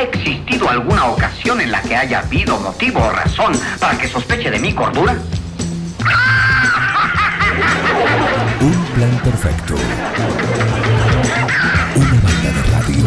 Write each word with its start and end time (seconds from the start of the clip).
¿Ha 0.00 0.04
existido 0.04 0.66
alguna 0.66 1.10
ocasión 1.10 1.60
en 1.60 1.70
la 1.70 1.82
que 1.82 1.94
haya 1.94 2.20
habido 2.20 2.58
motivo 2.58 3.00
o 3.00 3.10
razón 3.10 3.52
para 3.78 3.98
que 3.98 4.08
sospeche 4.08 4.50
de 4.50 4.58
mi 4.58 4.72
cordura? 4.72 5.14
Un 8.62 8.84
plan 8.94 9.20
perfecto. 9.22 9.74
Una 11.96 12.14
banda 12.22 12.50
de 12.50 12.62
radio. 12.72 13.04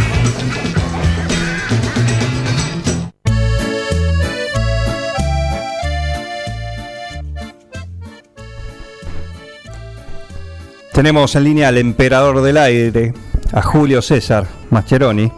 Tenemos 10.94 11.36
en 11.36 11.44
línea 11.44 11.70
al 11.70 11.80
emperador 11.80 12.44
del 12.44 12.58
aire, 12.58 13.16
a 13.52 13.64
Julio 13.64 14.04
César 14.04 14.46
Mascheroni. 14.70 15.32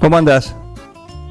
¿Cómo 0.00 0.16
andas? 0.16 0.54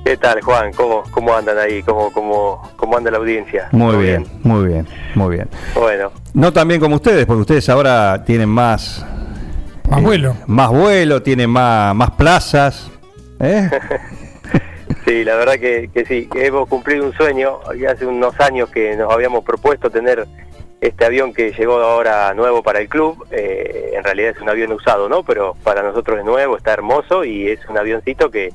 ¿Qué 0.04 0.18
tal, 0.18 0.42
Juan? 0.42 0.71
¿Cómo, 0.74 1.04
cómo 1.11 1.36
andan 1.36 1.57
ahí? 1.57 1.83
¿Cómo, 1.83 2.11
cómo, 2.11 2.71
cómo 2.75 2.97
anda 2.97 3.11
la 3.11 3.18
audiencia? 3.18 3.69
Muy 3.71 3.92
¿Todo 3.92 4.00
bien, 4.01 4.25
muy 4.43 4.68
bien, 4.68 4.87
muy 5.15 5.36
bien. 5.36 5.50
Bueno, 5.75 6.11
No 6.33 6.51
tan 6.51 6.68
bien 6.68 6.79
como 6.79 6.96
ustedes, 6.96 7.25
porque 7.25 7.41
ustedes 7.41 7.69
ahora 7.69 8.24
tienen 8.24 8.50
más... 8.50 9.05
Más 9.89 10.00
eh, 10.00 10.04
vuelo. 10.04 10.36
Más 10.47 10.69
vuelo, 10.69 11.21
tienen 11.21 11.50
más, 11.50 11.93
más 11.96 12.11
plazas. 12.11 12.89
¿eh? 13.39 13.69
sí, 15.05 15.24
la 15.24 15.36
verdad 15.36 15.54
que, 15.54 15.89
que 15.93 16.05
sí, 16.05 16.27
que 16.32 16.46
hemos 16.46 16.68
cumplido 16.68 17.05
un 17.05 17.13
sueño. 17.13 17.60
Y 17.77 17.86
hace 17.86 18.05
unos 18.05 18.39
años 18.39 18.69
que 18.69 18.96
nos 18.96 19.11
habíamos 19.11 19.43
propuesto 19.43 19.89
tener 19.89 20.27
este 20.82 21.05
avión 21.05 21.33
que 21.33 21.52
llegó 21.52 21.74
ahora 21.82 22.33
nuevo 22.33 22.63
para 22.63 22.79
el 22.79 22.88
club. 22.88 23.27
Eh, 23.32 23.91
en 23.93 24.04
realidad 24.04 24.32
es 24.36 24.41
un 24.41 24.50
avión 24.50 24.71
usado, 24.71 25.10
¿no? 25.10 25.24
Pero 25.24 25.55
para 25.63 25.83
nosotros 25.83 26.19
es 26.19 26.25
nuevo, 26.25 26.57
está 26.57 26.74
hermoso 26.74 27.25
y 27.25 27.50
es 27.50 27.60
un 27.68 27.77
avioncito 27.77 28.32
que, 28.32 28.54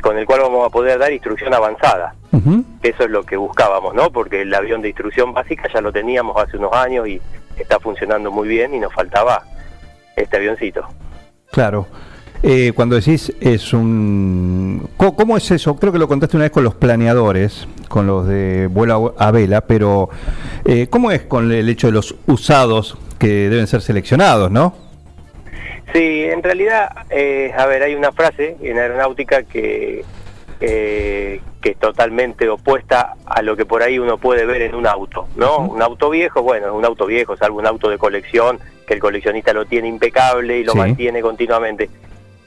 con 0.00 0.18
el 0.18 0.26
cual 0.26 0.40
vamos 0.42 0.66
a 0.66 0.70
poder 0.70 0.98
dar 0.98 1.12
instrucción 1.12 1.52
avanzada. 1.52 2.14
Eso 2.82 3.04
es 3.04 3.10
lo 3.10 3.22
que 3.24 3.36
buscábamos, 3.36 3.94
¿no? 3.94 4.10
Porque 4.10 4.42
el 4.42 4.54
avión 4.54 4.82
de 4.82 4.88
instrucción 4.88 5.32
básica 5.32 5.68
ya 5.72 5.80
lo 5.80 5.92
teníamos 5.92 6.36
hace 6.36 6.56
unos 6.56 6.72
años 6.72 7.08
y 7.08 7.20
está 7.56 7.78
funcionando 7.80 8.30
muy 8.30 8.48
bien 8.48 8.74
y 8.74 8.78
nos 8.78 8.92
faltaba 8.92 9.42
este 10.16 10.36
avioncito. 10.36 10.84
Claro. 11.50 11.86
Eh, 12.42 12.72
cuando 12.74 12.96
decís 12.96 13.32
es 13.40 13.72
un... 13.72 14.86
¿Cómo, 14.98 15.16
cómo 15.16 15.36
es 15.36 15.50
eso? 15.50 15.76
Creo 15.76 15.92
que 15.92 15.98
lo 15.98 16.08
contaste 16.08 16.36
una 16.36 16.44
vez 16.44 16.52
con 16.52 16.62
los 16.62 16.74
planeadores, 16.74 17.66
con 17.88 18.06
los 18.06 18.26
de 18.26 18.66
vuelo 18.66 19.14
a 19.16 19.28
a 19.28 19.30
vela, 19.30 19.62
pero 19.62 20.10
eh, 20.66 20.88
¿cómo 20.90 21.10
es 21.10 21.22
con 21.22 21.50
el 21.50 21.68
hecho 21.68 21.86
de 21.86 21.94
los 21.94 22.14
usados 22.26 22.98
que 23.18 23.48
deben 23.48 23.66
ser 23.66 23.80
seleccionados, 23.80 24.50
no? 24.50 24.83
Sí, 25.94 26.24
en 26.24 26.42
realidad, 26.42 26.90
eh, 27.08 27.52
a 27.56 27.66
ver, 27.66 27.84
hay 27.84 27.94
una 27.94 28.10
frase 28.10 28.56
en 28.60 28.78
aeronáutica 28.78 29.44
que, 29.44 30.04
eh, 30.60 31.40
que 31.62 31.70
es 31.70 31.76
totalmente 31.78 32.48
opuesta 32.48 33.14
a 33.24 33.42
lo 33.42 33.56
que 33.56 33.64
por 33.64 33.80
ahí 33.82 33.98
uno 34.00 34.18
puede 34.18 34.44
ver 34.44 34.62
en 34.62 34.74
un 34.74 34.88
auto, 34.88 35.28
¿no? 35.36 35.58
Un 35.58 35.80
auto 35.82 36.10
viejo, 36.10 36.42
bueno, 36.42 36.66
es 36.66 36.72
un 36.72 36.84
auto 36.84 37.06
viejo, 37.06 37.36
salvo 37.36 37.60
un 37.60 37.66
auto 37.68 37.88
de 37.90 37.96
colección, 37.98 38.58
que 38.88 38.94
el 38.94 39.00
coleccionista 39.00 39.52
lo 39.52 39.66
tiene 39.66 39.86
impecable 39.88 40.58
y 40.58 40.64
lo 40.64 40.72
Sí. 40.72 40.78
mantiene 40.78 41.20
continuamente. 41.22 41.88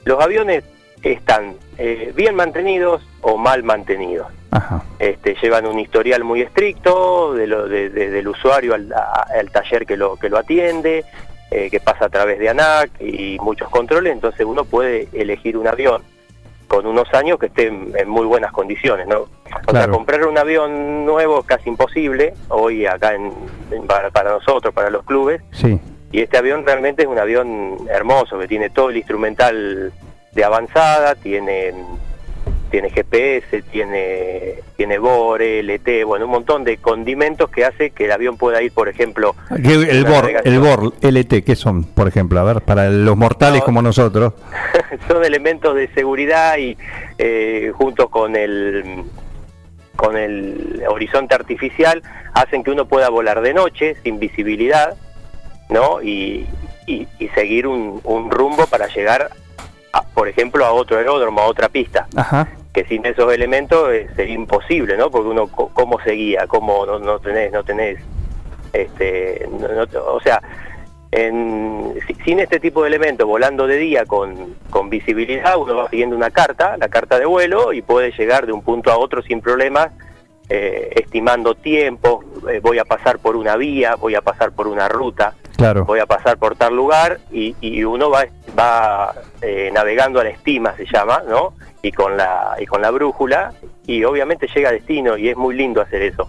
Los 0.04 0.20
aviones 0.22 0.62
están 1.02 1.54
eh, 1.78 2.12
bien 2.14 2.34
mantenidos 2.34 3.02
o 3.22 3.36
mal 3.38 3.62
mantenidos. 3.62 4.26
Ajá. 4.50 4.82
Este, 4.98 5.36
llevan 5.40 5.64
un 5.66 5.78
historial 5.78 6.22
muy 6.24 6.42
estricto 6.42 7.32
de 7.34 7.46
lo, 7.46 7.66
de- 7.68 7.88
de- 7.88 8.10
del 8.10 8.28
usuario 8.28 8.74
al, 8.74 8.92
a- 8.92 9.26
al 9.38 9.50
taller 9.50 9.86
que 9.86 9.96
lo, 9.96 10.16
que 10.16 10.28
lo 10.28 10.38
atiende, 10.38 11.04
eh, 11.50 11.70
que 11.70 11.80
pasa 11.80 12.06
a 12.06 12.08
través 12.08 12.38
de 12.38 12.48
ANAC 12.48 12.90
y 13.00 13.38
muchos 13.40 13.68
controles, 13.70 14.12
entonces 14.12 14.44
uno 14.44 14.64
puede 14.64 15.08
elegir 15.12 15.56
un 15.56 15.66
avión 15.66 16.02
con 16.66 16.86
unos 16.86 17.12
años 17.14 17.38
que 17.38 17.46
esté 17.46 17.68
en, 17.68 18.08
muy 18.08 18.26
buenas 18.26 18.52
condiciones, 18.52 19.06
¿no? 19.06 19.26
O 19.66 19.72
sea, 19.72 19.88
comprar 19.88 20.26
un 20.26 20.36
avión 20.36 21.06
nuevo 21.06 21.40
es 21.40 21.46
casi 21.46 21.70
imposible 21.70 22.34
hoy 22.48 22.84
acá 22.84 23.14
en, 23.14 23.32
para 23.86 24.30
nosotros, 24.30 24.74
para 24.74 24.90
los 24.90 25.04
clubes, 25.04 25.40
Sí. 25.52 25.80
y 26.12 26.20
este 26.20 26.36
avión 26.36 26.66
realmente 26.66 27.02
es 27.02 27.08
un 27.08 27.18
avión 27.18 27.78
hermoso, 27.88 28.38
que 28.38 28.46
tiene 28.46 28.68
todo 28.68 28.90
el 28.90 28.98
instrumental 28.98 29.92
de 30.32 30.44
avanzada, 30.44 31.14
tiene 31.14 31.72
tiene 32.70 32.90
GPS, 32.90 33.62
tiene 33.70 34.54
tiene 34.76 34.98
bore, 34.98 35.60
LT, 35.62 36.04
bueno, 36.04 36.26
un 36.26 36.30
montón 36.30 36.62
de 36.64 36.76
condimentos 36.76 37.50
que 37.50 37.64
hace 37.64 37.90
que 37.90 38.04
el 38.04 38.12
avión 38.12 38.36
pueda 38.36 38.62
ir, 38.62 38.70
por 38.72 38.88
ejemplo, 38.88 39.34
¿Qué- 39.62 39.72
El 39.90 40.04
BOR, 40.04 40.30
el 40.44 40.58
BOR, 40.60 40.92
LT, 41.02 41.42
¿qué 41.44 41.56
son, 41.56 41.84
por 41.84 42.06
ejemplo? 42.08 42.38
A 42.40 42.44
ver, 42.44 42.60
para 42.62 42.88
los 42.90 43.16
mortales 43.16 43.60
No. 43.60 43.64
como 43.64 43.82
nosotros. 43.82 44.34
son 45.08 45.24
elementos 45.24 45.74
de 45.74 45.88
seguridad 45.94 46.56
y 46.58 46.76
eh, 47.18 47.72
junto 47.74 48.08
con 48.08 48.36
el 48.36 49.02
con 49.96 50.16
el 50.16 50.82
horizonte 50.88 51.34
artificial 51.34 52.02
hacen 52.32 52.62
que 52.62 52.70
uno 52.70 52.86
pueda 52.86 53.08
volar 53.08 53.40
de 53.40 53.52
noche 53.52 53.96
sin 54.04 54.20
visibilidad, 54.20 54.96
¿no? 55.70 56.00
Y, 56.02 56.46
y- 56.86 57.08
y 57.18 57.28
seguir 57.30 57.66
un, 57.66 58.00
un 58.04 58.30
rumbo 58.30 58.66
para 58.68 58.86
llegar, 58.86 59.30
a, 59.92 60.02
por 60.02 60.28
ejemplo, 60.28 60.64
a 60.64 60.72
otro 60.72 60.98
aeródromo, 60.98 61.40
a 61.40 61.46
otra 61.46 61.68
pista. 61.68 62.06
Ajá. 62.16 62.48
Que 62.72 62.84
sin 62.84 63.04
esos 63.06 63.32
elementos 63.32 63.90
eh, 63.92 64.08
sería 64.14 64.34
imposible, 64.34 64.96
¿no? 64.96 65.10
Porque 65.10 65.28
uno 65.28 65.48
cómo 65.48 66.00
seguía, 66.02 66.46
cómo 66.46 66.84
no, 66.86 66.98
no 66.98 67.18
tenés, 67.18 67.50
no 67.52 67.64
tenés, 67.64 67.98
este, 68.72 69.48
no- 69.50 69.68
no- 69.68 70.04
o 70.12 70.20
sea, 70.20 70.40
en- 71.10 71.94
sin 72.24 72.38
este 72.40 72.60
tipo 72.60 72.82
de 72.82 72.88
elementos, 72.88 73.26
volando 73.26 73.66
de 73.66 73.76
día 73.78 74.04
con, 74.04 74.54
con 74.70 74.90
visibilidad, 74.90 75.56
uno 75.56 75.76
va 75.76 75.88
siguiendo 75.88 76.14
una 76.14 76.30
carta, 76.30 76.76
la 76.76 76.88
carta 76.88 77.18
de 77.18 77.24
vuelo, 77.26 77.72
y 77.72 77.80
puede 77.82 78.12
llegar 78.12 78.46
de 78.46 78.52
un 78.52 78.62
punto 78.62 78.92
a 78.92 78.98
otro 78.98 79.22
sin 79.22 79.40
problemas, 79.40 79.88
eh, 80.50 80.90
estimando 80.96 81.54
tiempo, 81.54 82.22
eh, 82.50 82.60
voy 82.62 82.78
a 82.78 82.84
pasar 82.84 83.18
por 83.18 83.36
una 83.36 83.56
vía, 83.56 83.94
voy 83.96 84.14
a 84.14 84.20
pasar 84.22 84.52
por 84.52 84.66
una 84.68 84.88
ruta, 84.88 85.34
Claro. 85.58 85.84
voy 85.84 85.98
a 86.00 86.06
pasar 86.06 86.38
por 86.38 86.56
tal 86.56 86.74
lugar, 86.74 87.18
y, 87.32 87.54
y 87.60 87.82
uno 87.84 88.08
va, 88.10 88.24
va 88.58 89.12
eh, 89.42 89.70
navegando 89.74 90.20
a 90.20 90.24
la 90.24 90.30
estima, 90.30 90.74
se 90.76 90.86
llama, 90.86 91.22
¿no? 91.28 91.54
Y 91.82 91.92
con, 91.92 92.16
la, 92.16 92.54
y 92.58 92.64
con 92.66 92.80
la 92.80 92.90
brújula, 92.90 93.52
y 93.86 94.04
obviamente 94.04 94.46
llega 94.54 94.68
a 94.70 94.72
destino, 94.72 95.16
y 95.18 95.28
es 95.28 95.36
muy 95.36 95.54
lindo 95.56 95.80
hacer 95.80 96.02
eso. 96.02 96.28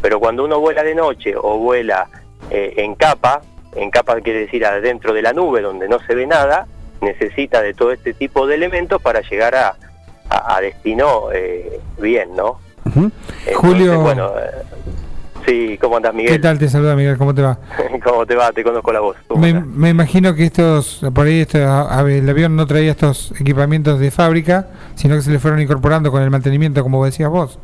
Pero 0.00 0.20
cuando 0.20 0.44
uno 0.44 0.60
vuela 0.60 0.82
de 0.84 0.94
noche 0.94 1.34
o 1.36 1.58
vuela 1.58 2.08
eh, 2.50 2.74
en 2.76 2.94
capa, 2.94 3.42
en 3.74 3.90
capa 3.90 4.20
quiere 4.20 4.40
decir 4.40 4.64
adentro 4.64 5.12
de 5.12 5.22
la 5.22 5.32
nube 5.32 5.60
donde 5.60 5.88
no 5.88 5.98
se 6.00 6.14
ve 6.14 6.26
nada, 6.26 6.66
necesita 7.00 7.60
de 7.62 7.74
todo 7.74 7.92
este 7.92 8.14
tipo 8.14 8.46
de 8.46 8.54
elementos 8.54 9.02
para 9.02 9.20
llegar 9.22 9.54
a, 9.54 9.74
a- 10.30 10.56
a 10.56 10.60
destino 10.60 11.30
eh, 11.32 11.80
bien, 11.98 12.34
¿no? 12.36 12.60
Entonces, 12.86 13.56
Julio. 13.56 14.00
Bueno, 14.00 14.32
sí, 15.48 15.78
¿cómo 15.80 15.96
andas 15.96 16.12
¿Qué 16.12 16.16
Miguel? 16.18 16.40
tal? 16.40 16.58
Te 16.58 16.68
saluda 16.68 16.94
Miguel, 16.94 17.16
¿cómo 17.18 17.34
te 17.34 17.42
va? 17.42 17.58
¿Cómo 18.04 18.26
te 18.26 18.34
va? 18.36 18.52
Te 18.52 18.62
conozco 18.62 18.92
la 18.92 19.00
voz. 19.00 19.16
¿Cómo 19.26 19.40
Me, 19.40 19.88
imagino 19.90 20.34
que 20.34 20.44
estos, 20.44 21.00
por 21.14 21.26
ahí 21.26 21.40
esto, 21.40 21.58
a 21.66 22.02
ver, 22.02 22.22
el 22.22 22.28
avión 22.28 22.54
no 22.56 22.66
traía 22.66 22.90
estos 22.92 23.32
equipamientos 23.40 23.98
de 23.98 24.10
fábrica, 24.10 24.68
sino 24.94 25.16
que 25.16 25.22
se 25.22 25.30
le 25.30 25.38
fueron 25.38 25.60
incorporando 25.60 26.10
con 26.10 26.22
el 26.22 26.30
mantenimiento, 26.30 26.82
como 26.82 27.04
decías 27.04 27.30
vos. 27.30 27.58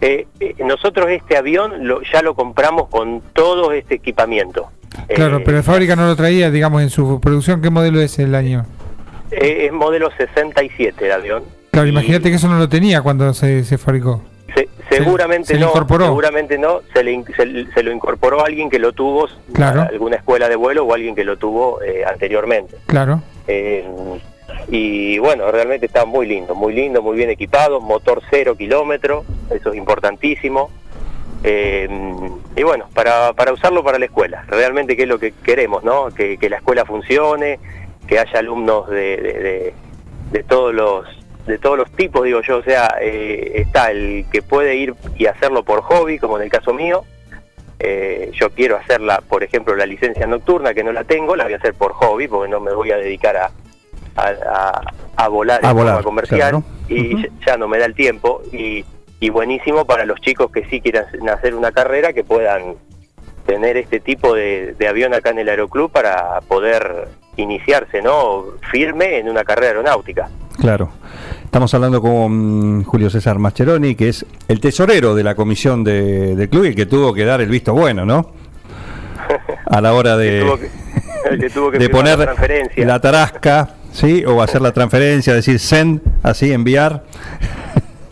Eh, 0.00 0.26
eh, 0.40 0.54
nosotros 0.64 1.06
este 1.10 1.36
avión 1.36 1.86
lo, 1.86 2.00
ya 2.02 2.22
lo 2.22 2.34
compramos 2.34 2.88
con 2.88 3.20
todo 3.32 3.72
este 3.72 3.96
equipamiento. 3.96 4.68
Claro, 5.14 5.38
Eh, 5.38 5.42
pero 5.44 5.56
la 5.58 5.62
fábrica 5.62 5.96
no 5.96 6.06
lo 6.06 6.16
traía, 6.16 6.50
digamos, 6.50 6.82
en 6.82 6.90
su 6.90 7.20
producción. 7.20 7.60
¿Qué 7.60 7.68
modelo 7.70 8.00
es 8.00 8.18
el 8.18 8.34
año? 8.34 8.64
eh, 9.30 9.66
es 9.66 9.72
modelo 9.72 10.08
67 10.16 11.04
el 11.04 11.12
avión. 11.12 11.42
Claro, 11.72 11.86
Y 11.86 11.90
imagínate 11.90 12.30
que 12.30 12.36
eso 12.36 12.48
no 12.48 12.58
lo 12.58 12.68
tenía 12.68 13.02
cuando 13.02 13.34
se, 13.34 13.62
se 13.64 13.76
fabricó. 13.76 14.22
Se- 14.88 14.96
seguramente 14.96 15.54
se 15.54 15.60
no, 15.60 15.72
seguramente 15.72 16.58
no, 16.58 16.80
se, 16.92 17.02
le, 17.04 17.22
se, 17.36 17.66
se 17.72 17.82
lo 17.82 17.92
incorporó 17.92 18.44
alguien 18.44 18.70
que 18.70 18.78
lo 18.78 18.92
tuvo, 18.92 19.28
Claro. 19.52 19.82
alguna 19.82 20.16
escuela 20.16 20.48
de 20.48 20.56
vuelo 20.56 20.84
o 20.84 20.94
alguien 20.94 21.14
que 21.14 21.24
lo 21.24 21.36
tuvo 21.36 21.82
eh, 21.82 22.04
anteriormente. 22.04 22.76
Claro. 22.86 23.22
Eh, 23.46 23.86
y 24.68 25.18
bueno, 25.18 25.50
realmente 25.50 25.86
está 25.86 26.04
muy 26.04 26.26
lindo, 26.26 26.54
muy 26.54 26.72
lindo, 26.74 27.02
muy 27.02 27.16
bien 27.16 27.30
equipado, 27.30 27.80
motor 27.80 28.22
cero 28.30 28.56
kilómetro, 28.56 29.24
eso 29.50 29.70
es 29.70 29.76
importantísimo. 29.76 30.70
Eh, 31.44 31.88
y 32.56 32.62
bueno, 32.64 32.86
para, 32.94 33.32
para 33.34 33.52
usarlo 33.52 33.84
para 33.84 33.98
la 33.98 34.06
escuela, 34.06 34.44
realmente 34.48 34.96
que 34.96 35.02
es 35.02 35.08
lo 35.08 35.18
que 35.18 35.32
queremos, 35.44 35.84
¿no? 35.84 36.08
Que, 36.08 36.36
que 36.38 36.50
la 36.50 36.56
escuela 36.56 36.84
funcione, 36.84 37.60
que 38.06 38.18
haya 38.18 38.38
alumnos 38.40 38.88
de, 38.90 39.16
de, 39.18 39.32
de- 39.34 39.74
de 40.32 40.42
todos 40.42 40.74
los 40.74 41.06
de 41.48 41.58
todos 41.58 41.76
los 41.78 41.90
tipos, 41.92 42.24
digo 42.24 42.40
yo, 42.42 42.58
o 42.58 42.62
sea, 42.62 42.96
eh, 43.00 43.52
está 43.56 43.90
el 43.90 44.26
que 44.30 44.42
puede 44.42 44.76
ir 44.76 44.94
y 45.16 45.26
hacerlo 45.26 45.64
por 45.64 45.80
hobby, 45.82 46.18
como 46.18 46.36
en 46.36 46.44
el 46.44 46.50
caso 46.50 46.72
mío, 46.72 47.04
eh, 47.80 48.30
yo 48.34 48.50
quiero 48.50 48.76
hacerla, 48.76 49.22
por 49.28 49.42
ejemplo, 49.42 49.74
la 49.74 49.86
licencia 49.86 50.26
nocturna, 50.26 50.74
que 50.74 50.84
no 50.84 50.92
la 50.92 51.04
tengo, 51.04 51.34
la 51.36 51.44
voy 51.44 51.54
a 51.54 51.56
hacer 51.56 51.74
por 51.74 51.92
hobby, 51.94 52.28
porque 52.28 52.50
no 52.50 52.60
me 52.60 52.72
voy 52.72 52.90
a 52.92 52.96
dedicar 52.96 53.36
a, 53.36 53.50
a, 54.16 54.28
a- 54.28 54.82
a 55.16 55.28
volar 55.28 55.64
A 55.64 55.70
en 55.70 55.76
volar, 55.76 55.94
forma 55.94 56.04
comercial, 56.04 56.38
claro. 56.40 56.62
y 56.88 57.22
ya, 57.22 57.28
ya 57.46 57.56
no 57.56 57.66
me 57.66 57.78
da 57.78 57.86
el 57.86 57.94
tiempo, 57.94 58.42
y, 58.52 58.84
y 59.18 59.30
buenísimo 59.30 59.84
para 59.84 60.04
los 60.04 60.20
chicos 60.20 60.52
que 60.52 60.64
sí 60.66 60.80
quieran 60.80 61.06
hacer 61.28 61.54
una 61.56 61.72
carrera, 61.72 62.12
que 62.12 62.22
puedan 62.24 62.74
tener 63.46 63.76
este 63.78 63.98
tipo 64.00 64.34
de, 64.34 64.74
de 64.78 64.86
avión 64.88 65.14
acá 65.14 65.30
en 65.30 65.38
el 65.38 65.48
aeroclub 65.48 65.90
para 65.90 66.40
poder 66.42 67.08
iniciarse, 67.36 68.02
¿no? 68.02 68.44
Firme 68.70 69.18
en 69.18 69.28
una 69.28 69.42
carrera 69.44 69.68
aeronáutica. 69.68 70.28
Claro. 70.60 70.90
Estamos 71.48 71.72
hablando 71.72 72.02
con 72.02 72.84
Julio 72.84 73.08
César 73.08 73.38
Mascheroni, 73.38 73.94
que 73.94 74.10
es 74.10 74.26
el 74.48 74.60
tesorero 74.60 75.14
de 75.14 75.24
la 75.24 75.34
comisión 75.34 75.82
de, 75.82 76.36
del 76.36 76.50
club 76.50 76.66
y 76.66 76.74
que 76.74 76.84
tuvo 76.84 77.14
que 77.14 77.24
dar 77.24 77.40
el 77.40 77.48
visto 77.48 77.72
bueno, 77.72 78.04
¿no? 78.04 78.32
A 79.66 79.80
la 79.80 79.94
hora 79.94 80.18
de, 80.18 80.40
Que 80.40 80.40
tuvo 80.44 80.58
que- 80.58 81.48
tuvo 81.50 81.70
de 81.70 81.88
poner 81.88 82.18
la 82.18 82.84
la 82.86 83.00
tarasca, 83.00 83.70
¿sí? 83.92 84.24
O 84.26 84.42
hacer 84.42 84.60
la 84.60 84.72
transferencia, 84.72 85.32
decir 85.32 85.58
send, 85.58 86.02
así 86.22 86.52
enviar. 86.52 87.04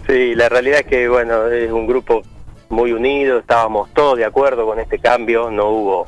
Sí, 0.06 0.35
la 0.35 0.49
realidad 0.49 0.81
es 0.81 0.87
que, 0.87 1.06
bueno, 1.06 1.47
es 1.49 1.71
un 1.71 1.87
grupo 1.87 2.23
muy 2.71 2.93
unido, 2.93 3.39
estábamos 3.39 3.91
todos 3.93 4.17
de 4.17 4.25
acuerdo 4.25 4.65
con 4.65 4.81
este 4.81 4.99
cambio, 4.99 5.50
no 5.50 5.69
hubo 5.69 6.06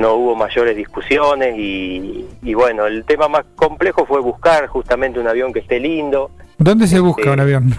no 0.00 0.14
hubo 0.14 0.34
mayores 0.34 0.76
discusiones 0.76 1.54
y, 1.56 2.26
y 2.42 2.54
bueno, 2.54 2.86
el 2.86 3.04
tema 3.04 3.28
más 3.28 3.44
complejo 3.54 4.04
fue 4.06 4.20
buscar 4.20 4.66
justamente 4.66 5.20
un 5.20 5.28
avión 5.28 5.52
que 5.52 5.60
esté 5.60 5.78
lindo 5.78 6.30
¿Dónde 6.58 6.86
se 6.86 6.98
busca 7.00 7.22
Sí. 7.22 7.28
un 7.28 7.40
avión? 7.40 7.74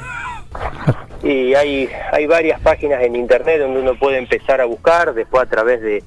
y 1.24 1.54
hay, 1.54 1.90
hay 2.12 2.26
varias 2.28 2.60
páginas 2.62 3.02
en 3.04 3.16
internet 3.16 3.60
donde 3.60 3.80
uno 3.80 3.96
puede 3.96 4.18
empezar 4.18 4.60
a 4.62 4.66
buscar, 4.66 5.14
después 5.14 5.44
a 5.44 5.46
través 5.46 5.82
de, 5.82 6.04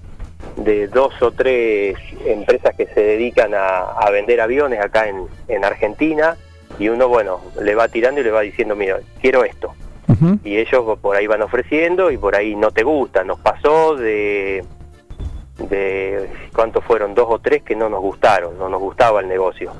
de 0.56 0.88
dos 0.88 1.14
o 1.22 1.30
tres 1.30 1.96
empresas 2.26 2.74
que 2.76 2.86
se 2.86 3.00
dedican 3.00 3.54
a, 3.54 3.78
a 3.78 4.10
vender 4.10 4.40
aviones 4.40 4.80
acá 4.80 5.08
en, 5.08 5.24
en 5.48 5.64
Argentina 5.64 6.36
y 6.78 6.88
uno, 6.88 7.08
bueno, 7.08 7.40
le 7.62 7.74
va 7.76 7.86
tirando 7.88 8.20
y 8.20 8.24
le 8.24 8.30
va 8.32 8.40
diciendo, 8.40 8.74
mira, 8.74 8.98
quiero 9.20 9.44
esto. 9.44 9.74
Y 10.44 10.58
ellos 10.58 10.98
por 11.00 11.16
ahí 11.16 11.26
van 11.26 11.42
ofreciendo 11.42 12.10
y 12.10 12.18
por 12.18 12.36
ahí 12.36 12.54
no 12.54 12.70
te 12.70 12.82
gusta. 12.84 13.24
Nos 13.24 13.40
pasó 13.40 13.96
de, 13.96 14.64
de 15.58 16.28
¿cuántos 16.54 16.84
fueron? 16.84 17.14
Dos 17.14 17.26
o 17.28 17.38
tres 17.38 17.62
que 17.62 17.76
no 17.76 17.88
nos 17.88 18.00
gustaron, 18.00 18.58
no 18.58 18.68
nos 18.68 18.80
gustaba 18.80 19.20
el 19.20 19.28
negocio, 19.28 19.72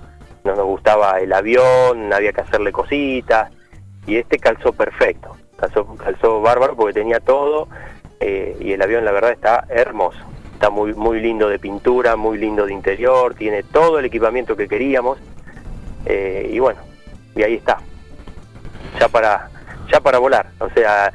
no 0.44 0.55
nos 0.55 0.65
gustaba 0.67 1.19
el 1.21 1.32
avión, 1.32 2.12
había 2.12 2.32
que 2.32 2.43
hacerle 2.43 2.73
cositas 2.73 3.50
y 4.06 4.17
este 4.17 4.38
calzó 4.38 4.73
perfecto, 4.73 5.37
calzó, 5.56 5.87
calzó 5.97 6.41
bárbaro 6.41 6.76
porque 6.76 6.94
tenía 6.94 7.21
todo 7.21 7.69
eh, 8.21 8.56
y 8.61 8.73
el 8.73 8.82
avión 8.82 9.05
la 9.05 9.12
verdad 9.12 9.32
está 9.32 9.65
hermoso. 9.69 10.19
Está 10.53 10.71
muy, 10.71 10.94
muy 10.94 11.21
lindo 11.21 11.49
de 11.49 11.59
pintura, 11.59 12.15
muy 12.15 12.38
lindo 12.38 12.65
de 12.65 12.73
interior, 12.73 13.35
tiene 13.35 13.65
todo 13.65 13.99
el 13.99 14.05
equipamiento 14.05 14.56
que 14.56 14.69
queríamos 14.69 15.19
eh, 16.06 16.49
y 16.50 16.59
bueno, 16.61 16.81
y 17.35 17.43
ahí 17.43 17.55
está, 17.55 17.79
ya 19.00 19.09
para 19.09 19.50
ya 19.91 20.00
para 20.00 20.19
volar. 20.19 20.47
O 20.61 20.69
sea, 20.70 21.12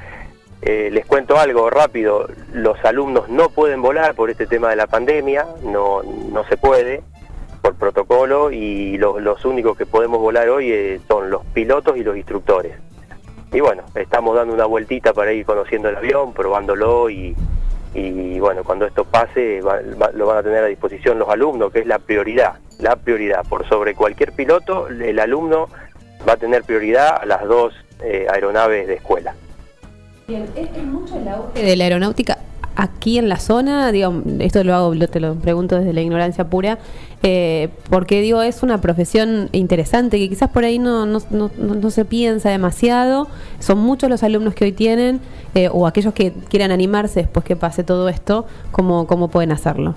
eh, 0.61 0.89
les 0.91 1.05
cuento 1.05 1.37
algo 1.37 1.69
rápido, 1.69 2.27
los 2.53 2.83
alumnos 2.83 3.29
no 3.29 3.49
pueden 3.49 3.81
volar 3.81 4.13
por 4.15 4.29
este 4.29 4.45
tema 4.45 4.69
de 4.69 4.75
la 4.75 4.87
pandemia, 4.87 5.45
no, 5.63 6.01
no 6.03 6.43
se 6.45 6.57
puede 6.57 7.01
por 7.61 7.75
protocolo 7.75 8.51
y 8.51 8.97
lo- 8.97 9.19
los 9.19 9.43
únicos 9.45 9.77
que 9.77 9.85
podemos 9.85 10.19
volar 10.19 10.49
hoy 10.49 10.71
eh, 10.71 10.99
son 11.07 11.29
los 11.29 11.45
pilotos 11.47 11.97
y 11.97 12.03
los 12.03 12.15
instructores. 12.17 12.73
Y 13.51 13.59
bueno, 13.61 13.83
estamos 13.95 14.35
dando 14.35 14.53
una 14.53 14.65
vueltita 14.65 15.11
para 15.13 15.31
ir 15.33 15.45
conociendo 15.45 15.89
el 15.89 15.95
avión, 15.95 16.33
probándolo 16.33 17.09
y, 17.09 17.35
bueno, 18.39 18.63
cuando 18.63 18.85
esto 18.85 19.03
pase 19.03 19.59
va- 19.61 19.81
lo 20.13 20.25
van 20.27 20.37
a 20.37 20.43
tener 20.43 20.63
a 20.63 20.67
disposición 20.67 21.17
los 21.19 21.27
alumnos, 21.29 21.71
que 21.71 21.79
es 21.79 21.87
la 21.87 21.99
prioridad, 21.99 22.59
la 22.79 22.95
prioridad. 22.95 23.43
Por 23.49 23.67
sobre 23.67 23.95
cualquier 23.95 24.31
piloto, 24.33 24.87
el 24.87 25.19
alumno 25.19 25.67
va 26.27 26.33
a 26.33 26.37
tener 26.37 26.63
prioridad 26.63 27.17
a 27.21 27.25
las 27.25 27.43
dos 27.45 27.73
eh, 28.03 28.27
aeronaves 28.31 28.87
de 28.87 28.93
escuela. 28.95 29.33
Bien, 30.29 30.45
¿es, 30.55 30.69
es 30.77 30.83
mucho 30.85 31.17
el 31.17 31.27
auge 31.27 31.61
de 31.63 31.75
la 31.75 31.83
aeronáutica 31.85 32.37
aquí 32.75 33.17
en 33.17 33.27
la 33.27 33.37
zona? 33.37 33.91
Digo, 33.91 34.13
esto 34.39 34.63
lo 34.63 34.73
hago, 34.75 34.93
lo- 34.95 35.07
te 35.07 35.19
lo 35.19 35.35
pregunto 35.35 35.77
desde 35.77 35.91
la 35.91 36.01
ignorancia 36.01 36.45
pura, 36.47 36.77
eh, 37.23 37.69
porque 37.89 38.21
digo, 38.21 38.41
es 38.43 38.63
una 38.63 38.79
profesión 38.79 39.49
interesante 39.53 40.17
que 40.19 40.29
quizás 40.29 40.49
por 40.51 40.63
ahí 40.63 40.77
no, 40.79 41.05
no, 41.05 41.19
no- 41.31 41.51
no- 41.57 41.89
se 41.91 42.05
piensa 42.05 42.49
demasiado. 42.51 43.27
Son 43.59 43.79
muchos 43.79 44.09
los 44.09 44.21
alumnos 44.23 44.53
que 44.53 44.65
hoy 44.65 44.71
tienen, 44.71 45.19
eh, 45.55 45.67
o 45.73 45.87
aquellos 45.87 46.13
que 46.13 46.31
quieran 46.47 46.71
animarse 46.71 47.21
después 47.21 47.43
que 47.43 47.55
pase 47.55 47.83
todo 47.83 48.07
esto, 48.07 48.45
¿cómo, 48.71 49.07
cómo 49.07 49.27
pueden 49.29 49.51
hacerlo? 49.51 49.95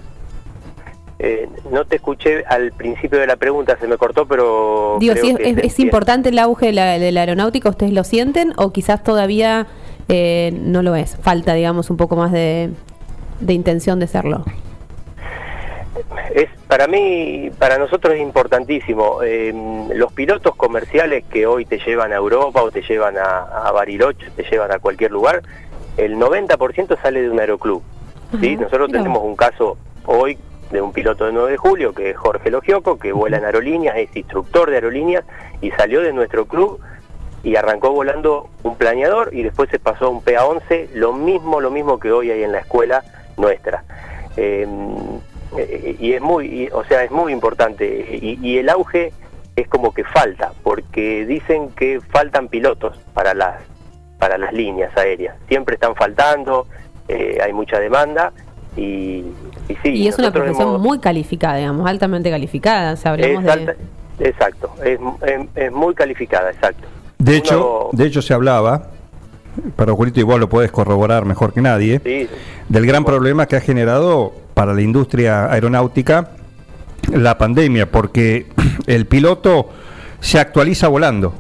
Eh, 1.25 1.49
no 1.71 1.85
te 1.85 1.97
escuché 1.97 2.43
al 2.47 2.73
principio 2.73 3.21
de 3.21 3.29
la 3.29 3.37
pregunta, 3.37 3.77
se 3.79 3.87
me 3.87 3.97
cortó, 3.97 4.27
pero... 4.27 4.97
Digo, 4.99 5.13
creo 5.13 5.25
si 5.25 5.31
es, 5.31 5.37
que 5.37 5.51
es- 5.51 5.59
es 5.59 5.79
importante 5.79 6.31
el 6.31 6.39
auge 6.41 6.67
de 6.67 6.73
la, 6.73 6.99
de 6.99 7.13
la 7.13 7.21
aeronáutica, 7.21 7.69
¿ustedes 7.69 7.93
lo 7.93 8.03
sienten 8.03 8.53
o 8.57 8.73
quizás 8.73 9.05
todavía 9.05 9.69
eh, 10.09 10.53
no 10.55 10.83
lo 10.83 10.95
es? 10.95 11.17
Falta, 11.17 11.55
digamos, 11.55 11.91
un 11.91 11.97
poco 11.97 12.17
más 12.17 12.33
de, 12.33 12.71
de 13.41 13.53
intención 13.53 13.99
de 13.99 14.07
serlo. 14.07 14.45
Es 16.35 16.49
para 16.67 16.87
mí, 16.87 17.51
para 17.59 17.79
nosotros 17.79 18.15
es 18.15 18.21
importantísimo. 18.21 19.23
Eh, 19.23 19.53
los 19.95 20.13
pilotos 20.13 20.55
comerciales 20.57 21.25
que 21.31 21.47
hoy 21.47 21.65
te 21.65 21.79
llevan 21.79 22.13
a 22.13 22.17
Europa 22.17 22.63
o 22.63 22.71
te 22.71 22.83
llevan 22.83 23.19
a, 23.19 23.41
a 23.67 23.73
Bariloche, 23.73 24.31
te 24.35 24.43
llevan 24.45 24.73
a 24.73 24.79
cualquier 24.79 25.11
lugar, 25.11 25.43
el 25.97 26.17
90% 26.17 27.01
sale 27.03 27.23
de 27.23 27.31
un 27.31 27.41
aeroclub. 27.41 27.83
¿sí? 28.41 28.55
Ajá, 28.55 28.63
Nosotros 28.63 28.91
tenemos 28.91 29.23
un 29.23 29.37
caso 29.37 29.77
hoy 30.07 30.39
de 30.71 30.81
un 30.81 30.93
piloto 30.93 31.27
de 31.27 31.33
9 31.33 31.51
de 31.51 31.57
julio, 31.59 31.93
que 31.93 32.11
es 32.11 32.17
Jorge 32.17 32.51
Logioco, 32.51 32.99
que 32.99 33.13
vuela 33.13 33.37
en 33.37 33.45
aerolíneas, 33.45 33.97
es 33.99 34.17
instructor 34.17 34.71
de 34.71 34.77
aerolíneas 34.77 35.25
y 35.61 35.71
salió 35.73 36.01
de 36.01 36.15
nuestro 36.15 36.47
club 36.47 36.81
y 37.43 37.57
arrancó 37.57 37.91
volando 37.91 38.49
un 38.63 38.77
planeador 38.77 39.31
y 39.33 39.43
después 39.43 39.69
se 39.71 39.79
pasó 39.79 40.07
a 40.07 40.09
un 40.11 40.23
PA-11, 40.23 40.91
lo 40.95 41.13
mismo, 41.13 41.61
lo 41.61 41.71
mismo 41.71 41.99
que 41.99 42.13
hoy 42.13 42.31
hay 42.31 42.43
en 42.43 42.53
la 42.53 42.59
escuela 42.61 43.03
nuestra. 43.37 43.85
Eh, 44.37 44.67
y 46.01 46.13
es 46.13 46.21
muy, 46.23 46.47
y- 46.47 46.69
o 46.73 46.85
sea, 46.85 47.05
es 47.05 47.11
muy 47.11 47.33
importante 47.33 47.85
y, 48.21 48.39
y 48.41 48.59
el 48.59 48.69
auge 48.71 49.13
es 49.57 49.69
como 49.69 49.93
que 49.93 50.03
falta, 50.05 50.53
porque 50.63 51.27
dicen 51.27 51.69
que 51.71 52.01
faltan 52.11 52.49
pilotos 52.49 52.99
para 53.13 53.35
las 53.35 53.61
para 54.19 54.39
las 54.39 54.53
líneas 54.53 54.97
aéreas. 54.97 55.35
Siempre 55.49 55.75
están 55.75 55.95
faltando, 55.97 56.67
eh, 57.09 57.39
hay 57.43 57.53
mucha 57.53 57.79
demanda 57.81 58.33
y, 58.77 59.25
y 59.69 59.75
sí. 59.83 59.89
y 59.91 60.09
es 60.09 60.17
una 60.19 60.31
profesión 60.33 60.69
hemos- 60.69 60.81
muy 60.81 61.01
calificada, 61.01 61.57
digamos, 61.57 61.87
altamente 61.91 62.31
calificada. 62.31 62.93
O 62.93 62.97
sea, 62.97 63.17
de... 63.17 63.35
exacto, 64.21 64.71
es, 64.85 64.99
es- 65.27 65.49
es 65.57 65.73
muy 65.73 65.95
calificada, 65.95 66.51
exacto. 66.51 66.87
De 67.23 67.37
hecho, 67.37 67.91
de 67.93 68.07
hecho 68.07 68.21
se 68.21 68.35
hablaba, 68.35 68.89
pero 69.77 69.95
Julito 69.95 70.27
vos 70.27 70.41
lo 70.41 70.49
podés 70.49 70.73
corroborar 70.73 71.25
mejor 71.25 71.53
que 71.53 71.63
nadie, 71.63 72.01
sí, 72.05 72.29
del 72.69 72.85
gran 72.85 73.05
problema 73.05 73.47
que 73.47 73.55
ha 73.55 73.61
generado 73.61 74.33
para 74.55 74.75
la 74.75 74.83
industria 74.83 75.45
aeronáutica 75.53 76.31
la 77.13 77.39
pandemia, 77.39 77.89
porque 77.91 78.47
el 78.89 79.07
piloto 79.07 79.69
se 80.19 80.41
actualiza 80.41 80.89
volando. 80.89 81.33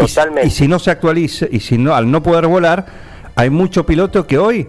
Y. 0.00 0.46
Y, 0.46 0.50
si 0.50 0.66
no 0.66 0.78
se 0.78 0.90
actualiza, 0.90 1.46
y 1.50 1.60
si 1.60 1.76
no, 1.76 1.94
al 1.94 2.10
no 2.10 2.22
poder 2.22 2.46
volar, 2.46 2.86
hay 3.36 3.50
mucho 3.50 3.84
piloto 3.84 4.26
que 4.26 4.38
hoy 4.38 4.66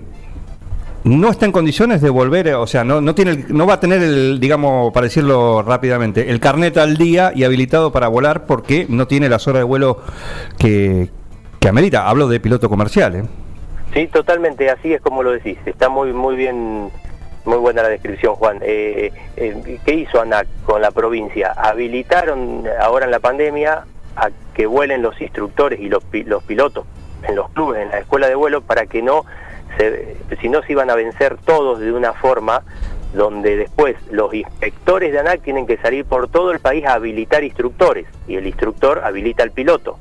no 1.05 1.29
está 1.29 1.45
en 1.45 1.51
condiciones 1.51 2.01
de 2.01 2.09
volver, 2.09 2.55
o 2.55 2.65
sea, 2.65 2.83
no, 2.83 2.99
no 2.99 3.13
tiene 3.13 3.45
no 3.49 3.67
va 3.67 3.75
a 3.75 3.79
tener 3.79 4.01
el, 4.01 4.39
digamos, 4.39 4.91
para 4.91 5.05
decirlo 5.05 5.61
rápidamente, 5.61 6.31
el 6.31 6.39
carnet 6.39 6.77
al 6.77 6.97
día 6.97 7.31
y 7.33 7.43
habilitado 7.43 7.91
para 7.91 8.07
volar 8.07 8.45
porque 8.47 8.87
no 8.89 9.05
tiene 9.07 9.29
las 9.29 9.47
horas 9.47 9.59
de 9.59 9.65
vuelo 9.65 10.01
que, 10.57 11.09
que 11.59 11.69
amerita. 11.69 12.09
Hablo 12.09 12.27
de 12.27 12.39
piloto 12.39 12.69
comercial, 12.69 13.15
¿eh? 13.15 13.23
Sí, 13.93 14.07
totalmente, 14.07 14.69
así 14.71 14.93
es 14.93 15.01
como 15.01 15.21
lo 15.21 15.31
decís. 15.31 15.59
Está 15.67 15.89
muy 15.89 16.11
muy 16.11 16.35
bien, 16.35 16.89
muy 17.45 17.57
buena 17.57 17.83
la 17.83 17.89
descripción, 17.89 18.33
Juan. 18.33 18.57
Eh, 18.63 19.11
eh, 19.37 19.79
¿Qué 19.85 19.93
hizo 19.93 20.19
ANAC 20.19 20.47
con 20.65 20.81
la 20.81 20.89
provincia? 20.89 21.53
Habilitaron 21.55 22.63
ahora 22.81 23.05
en 23.05 23.11
la 23.11 23.19
pandemia 23.19 23.85
a 24.15 24.29
que 24.55 24.65
vuelen 24.65 25.03
los 25.03 25.21
instructores 25.21 25.79
y 25.79 25.87
los, 25.87 26.03
los 26.25 26.43
pilotos 26.43 26.85
en 27.27 27.35
los 27.35 27.47
clubes, 27.51 27.83
en 27.83 27.89
la 27.89 27.99
escuela 27.99 28.27
de 28.27 28.33
vuelo, 28.33 28.61
para 28.61 28.87
que 28.87 29.03
no, 29.03 29.23
se, 29.77 30.17
si 30.41 30.49
no 30.49 30.61
se 30.63 30.71
iban 30.73 30.89
a 30.89 30.95
vencer 30.95 31.37
todos 31.37 31.79
de 31.79 31.91
una 31.91 32.13
forma 32.13 32.63
donde 33.13 33.55
después 33.55 33.95
los 34.11 34.33
inspectores 34.33 35.11
de 35.13 35.19
ANAC 35.19 35.41
tienen 35.41 35.65
que 35.65 35.77
salir 35.77 36.03
por 36.05 36.27
todo 36.27 36.51
el 36.51 36.59
país 36.59 36.85
a 36.85 36.93
habilitar 36.95 37.43
instructores 37.43 38.05
y 38.27 38.35
el 38.35 38.45
instructor 38.45 39.01
habilita 39.03 39.43
al 39.43 39.51
piloto. 39.51 39.97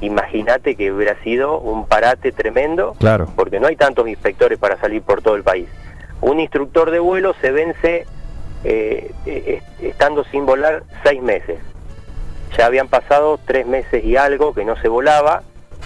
Imagínate 0.00 0.76
que 0.76 0.92
hubiera 0.92 1.16
sido 1.22 1.58
un 1.58 1.86
parate 1.86 2.30
tremendo 2.32 2.94
Claro. 2.98 3.28
porque 3.36 3.58
no 3.58 3.66
hay 3.66 3.76
tantos 3.76 4.06
inspectores 4.08 4.58
para 4.58 4.76
salir 4.78 5.02
por 5.02 5.22
todo 5.22 5.34
el 5.36 5.42
país. 5.42 5.68
Un 6.20 6.40
instructor 6.40 6.90
de 6.90 6.98
vuelo 7.00 7.34
se 7.40 7.50
vence 7.50 8.06
eh, 8.64 9.10
eh, 9.26 9.62
estando 9.80 10.24
sin 10.24 10.46
volar 10.46 10.84
seis 11.02 11.20
meses. 11.22 11.58
Ya 12.56 12.66
habían 12.66 12.88
pasado 12.88 13.38
tres 13.44 13.66
meses 13.66 14.04
y 14.04 14.16
algo 14.16 14.54
que 14.54 14.64
no 14.64 14.76
se 14.76 14.88
volaba 14.88 15.42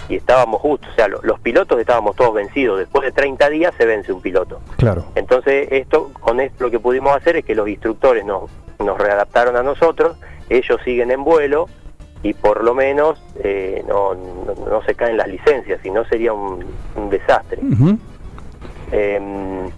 y 0.07 0.15
estábamos 0.15 0.61
justos, 0.61 0.89
o 0.91 0.95
sea, 0.95 1.07
lo- 1.07 1.21
los 1.23 1.39
pilotos 1.39 1.79
estábamos 1.79 2.15
todos 2.15 2.33
vencidos. 2.33 2.79
Después 2.79 3.03
de 3.05 3.11
30 3.11 3.49
días 3.49 3.73
se 3.77 3.85
vence 3.85 4.11
un 4.13 4.21
piloto. 4.21 4.59
Claro. 4.77 5.05
Entonces, 5.15 5.67
esto, 5.71 6.11
con 6.19 6.39
esto 6.39 6.63
lo 6.65 6.71
que 6.71 6.79
pudimos 6.79 7.15
hacer 7.15 7.35
es 7.37 7.45
que 7.45 7.55
los 7.55 7.67
instructores 7.67 8.25
nos, 8.25 8.49
nos 8.79 8.97
readaptaron 8.97 9.55
a 9.57 9.63
nosotros, 9.63 10.17
ellos 10.49 10.79
siguen 10.83 11.11
en 11.11 11.23
vuelo 11.23 11.67
y 12.23 12.33
por 12.33 12.63
lo 12.63 12.73
menos 12.73 13.21
eh, 13.43 13.83
no, 13.87 14.13
no, 14.15 14.53
no 14.69 14.81
se 14.83 14.95
caen 14.95 15.17
las 15.17 15.27
licencias, 15.27 15.79
si 15.81 15.89
no 15.91 16.03
sería 16.05 16.33
un, 16.33 16.65
un 16.95 17.09
desastre. 17.09 17.59
Eh, 18.91 19.69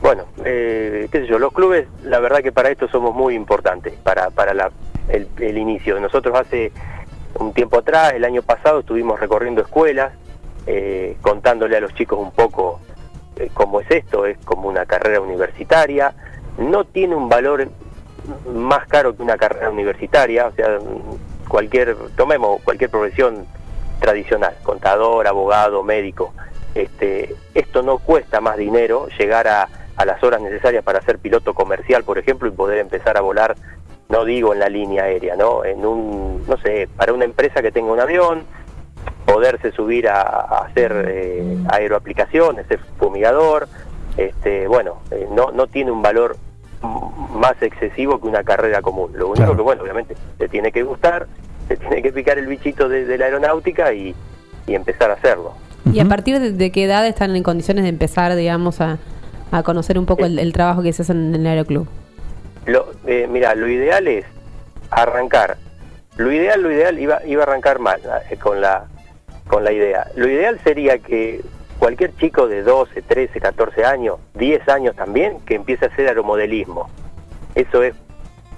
bueno, 0.00 0.24
eh, 0.44 1.08
qué 1.12 1.20
sé 1.20 1.26
yo, 1.26 1.38
los 1.38 1.52
clubes, 1.52 1.86
la 2.02 2.18
verdad 2.18 2.40
que 2.42 2.50
para 2.50 2.70
esto 2.70 2.88
somos 2.88 3.14
muy 3.14 3.34
importantes, 3.36 3.94
para, 4.02 4.30
para, 4.30 4.52
la, 4.54 4.70
el, 5.08 5.28
el 5.38 5.58
inicio. 5.58 6.00
Nosotros 6.00 6.36
hace 6.36 6.72
un 7.38 7.52
tiempo 7.52 7.78
atrás, 7.78 8.12
el 8.14 8.24
año 8.24 8.42
pasado, 8.42 8.80
estuvimos 8.80 9.18
recorriendo 9.20 9.62
escuelas, 9.62 10.12
eh, 10.66 11.16
contándole 11.20 11.76
a 11.76 11.80
los 11.80 11.94
chicos 11.94 12.18
un 12.18 12.30
poco 12.30 12.80
eh, 13.36 13.50
cómo 13.52 13.80
es 13.80 13.90
esto, 13.90 14.26
es 14.26 14.38
como 14.44 14.68
una 14.68 14.86
carrera 14.86 15.20
universitaria, 15.20 16.14
no 16.58 16.84
tiene 16.84 17.14
un 17.14 17.28
valor 17.28 17.68
más 18.54 18.86
caro 18.86 19.16
que 19.16 19.22
una 19.22 19.36
carrera 19.36 19.70
universitaria, 19.70 20.46
o 20.46 20.52
sea, 20.52 20.78
cualquier, 21.48 21.96
tomemos 22.16 22.60
cualquier 22.62 22.90
profesión 22.90 23.46
tradicional, 24.00 24.54
contador, 24.62 25.26
abogado, 25.26 25.82
médico, 25.82 26.32
este, 26.74 27.34
esto 27.54 27.82
no 27.82 27.98
cuesta 27.98 28.40
más 28.40 28.56
dinero, 28.56 29.08
llegar 29.18 29.48
a, 29.48 29.68
a 29.96 30.04
las 30.04 30.22
horas 30.22 30.40
necesarias 30.40 30.84
para 30.84 31.02
ser 31.02 31.18
piloto 31.18 31.54
comercial, 31.54 32.04
por 32.04 32.18
ejemplo, 32.18 32.48
y 32.48 32.52
poder 32.52 32.78
empezar 32.78 33.16
a 33.16 33.20
volar, 33.20 33.56
no 34.12 34.24
digo 34.26 34.52
en 34.52 34.60
la 34.60 34.68
línea 34.68 35.04
aérea, 35.04 35.34
¿no? 35.36 35.64
En 35.64 35.84
un, 35.84 36.44
no 36.46 36.56
sé, 36.58 36.88
para 36.96 37.12
una 37.12 37.24
empresa 37.24 37.62
que 37.62 37.72
tenga 37.72 37.90
un 37.92 37.98
avión, 37.98 38.44
poderse 39.24 39.72
subir 39.72 40.06
a, 40.08 40.20
a 40.20 40.66
hacer 40.66 40.92
eh, 41.08 41.56
aeroaplicaciones, 41.70 42.66
ser 42.66 42.78
fumigador, 42.98 43.68
este, 44.16 44.68
bueno, 44.68 44.98
eh, 45.10 45.26
no, 45.32 45.50
no 45.50 45.66
tiene 45.66 45.90
un 45.90 46.02
valor 46.02 46.36
más 47.34 47.54
excesivo 47.62 48.20
que 48.20 48.26
una 48.28 48.44
carrera 48.44 48.82
común. 48.82 49.12
Lo 49.14 49.28
único 49.28 49.36
Claro. 49.44 49.56
que, 49.56 49.62
bueno, 49.62 49.82
obviamente, 49.82 50.14
te 50.38 50.48
tiene 50.48 50.70
que 50.72 50.82
gustar, 50.82 51.26
te 51.68 51.76
tiene 51.78 52.02
que 52.02 52.12
picar 52.12 52.38
el 52.38 52.46
bichito 52.46 52.88
de, 52.88 53.06
de 53.06 53.16
la 53.18 53.24
aeronáutica 53.26 53.92
y, 53.94 54.14
y 54.66 54.74
empezar 54.74 55.10
a 55.10 55.14
hacerlo. 55.14 55.54
¿Y 55.90 56.00
a 56.00 56.04
partir 56.04 56.38
de, 56.38 56.52
de 56.52 56.70
qué 56.70 56.84
edad 56.84 57.06
están 57.06 57.34
en 57.34 57.42
condiciones 57.42 57.84
de 57.84 57.88
empezar, 57.88 58.34
digamos, 58.36 58.80
a, 58.80 58.98
a 59.50 59.62
conocer 59.62 59.98
un 59.98 60.04
poco 60.06 60.26
el, 60.26 60.38
el 60.38 60.52
trabajo 60.52 60.82
que 60.82 60.92
se 60.92 61.02
hace 61.02 61.12
en 61.12 61.34
el 61.34 61.46
aeroclub? 61.46 61.86
Lo, 62.66 62.90
eh, 63.06 63.26
mira, 63.28 63.54
lo 63.54 63.68
ideal 63.68 64.06
es 64.08 64.24
arrancar. 64.90 65.56
Lo 66.16 66.30
ideal, 66.30 66.62
lo 66.62 66.70
ideal, 66.70 66.98
iba, 66.98 67.24
iba 67.24 67.42
a 67.42 67.46
arrancar 67.46 67.78
mal 67.78 68.00
eh, 68.30 68.36
con 68.36 68.60
la, 68.60 68.86
con 69.48 69.64
la 69.64 69.72
idea. 69.72 70.06
Lo 70.14 70.28
ideal 70.28 70.60
sería 70.62 70.98
que 70.98 71.40
cualquier 71.78 72.14
chico 72.16 72.46
de 72.46 72.62
12, 72.62 73.02
13, 73.02 73.40
14 73.40 73.84
años, 73.84 74.18
10 74.34 74.68
años 74.68 74.94
también, 74.94 75.40
que 75.40 75.54
empiece 75.54 75.86
a 75.86 75.88
hacer 75.88 76.08
aeromodelismo. 76.08 76.88
Eso 77.54 77.82
es 77.82 77.94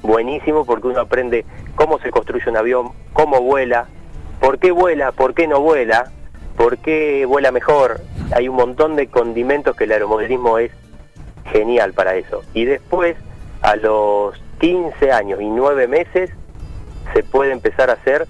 buenísimo 0.02 0.66
porque 0.66 0.88
uno 0.88 1.00
aprende 1.00 1.44
cómo 1.74 1.98
se 1.98 2.10
construye 2.10 2.48
un 2.50 2.56
avión, 2.56 2.92
cómo 3.12 3.40
vuela, 3.40 3.86
por 4.40 4.58
qué 4.58 4.70
vuela, 4.70 5.12
por 5.12 5.34
qué 5.34 5.46
no 5.46 5.60
vuela, 5.60 6.10
por 6.56 6.78
qué 6.78 7.24
vuela 7.26 7.50
mejor. 7.50 8.00
Hay 8.34 8.48
un 8.48 8.56
montón 8.56 8.96
de 8.96 9.06
condimentos 9.06 9.74
que 9.76 9.84
el 9.84 9.92
aeromodelismo 9.92 10.58
es 10.58 10.70
genial 11.46 11.92
para 11.92 12.16
eso. 12.16 12.42
Y 12.52 12.64
después, 12.64 13.16
a 13.64 13.76
los 13.76 14.38
15 14.60 15.10
años 15.10 15.40
y 15.40 15.46
9 15.46 15.88
meses, 15.88 16.30
se 17.14 17.22
puede 17.22 17.50
empezar 17.52 17.88
a 17.88 17.94
hacer 17.94 18.28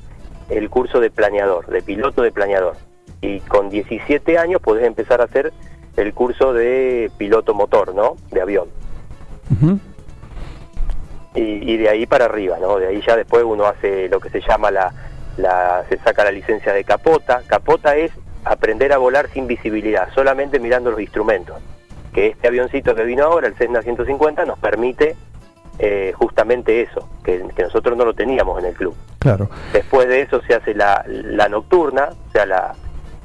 el 0.49 0.71
curso 0.71 1.01
de 1.01 1.11
planeador, 1.11 1.67
de 1.67 1.83
piloto 1.83 2.23
de 2.23 2.31
planeador. 2.31 2.77
Y 3.21 3.41
con 3.41 3.69
17 3.69 4.39
años 4.39 4.61
podés 4.63 4.87
empezar 4.87 5.21
a 5.21 5.25
hacer 5.25 5.53
el 5.97 6.15
curso 6.15 6.53
de 6.53 7.11
piloto 7.19 7.53
motor, 7.53 7.95
¿no? 7.97 8.17
De 8.31 8.41
avión. 8.41 8.69
Y, 11.35 11.41
y 11.41 11.77
de 11.79 11.89
ahí 11.89 12.07
para 12.07 12.27
arriba, 12.27 12.59
¿no? 12.61 12.79
De 12.79 12.87
ahí 12.87 13.03
ya 13.05 13.17
después 13.17 13.43
uno 13.43 13.67
hace 13.67 14.09
lo 14.09 14.21
que 14.21 14.31
se 14.31 14.41
llama 14.41 14.71
la, 14.71 14.93
la, 15.37 15.85
se 15.89 15.99
saca 15.99 16.23
la 16.23 16.31
licencia 16.31 16.73
de 16.73 16.85
capota. 16.85 17.43
Capota 17.49 17.97
es 17.97 18.13
aprender 18.45 18.93
a 18.93 18.99
volar 18.99 19.29
sin 19.31 19.49
visibilidad, 19.49 20.11
solamente 20.15 20.61
mirando 20.61 20.93
los 20.93 21.01
instrumentos. 21.01 21.57
Que 22.15 22.29
este 22.29 22.49
avioncito 22.49 22.95
que 22.95 23.05
vino 23.05 23.25
ahora, 23.25 23.49
el 23.49 23.55
Cessna 23.57 23.83
150, 23.83 24.45
nos 24.47 24.59
permite 24.59 25.17
eh, 25.81 26.13
justamente 26.17 26.81
eso, 26.83 27.09
que, 27.25 27.45
que 27.57 27.63
nosotros 27.65 27.99
no 27.99 28.05
lo 28.05 28.15
teníamos 28.15 28.59
en 28.61 28.67
el 28.67 28.75
club. 28.75 28.95
Claro. 29.19 29.49
Después 29.73 30.07
de 30.09 30.21
eso 30.23 30.41
se 30.47 30.55
hace 30.55 30.75
la, 30.75 31.05
la 31.09 31.49
nocturna, 31.49 32.11
o 32.29 32.31
sea, 32.31 32.47
la, 32.47 32.75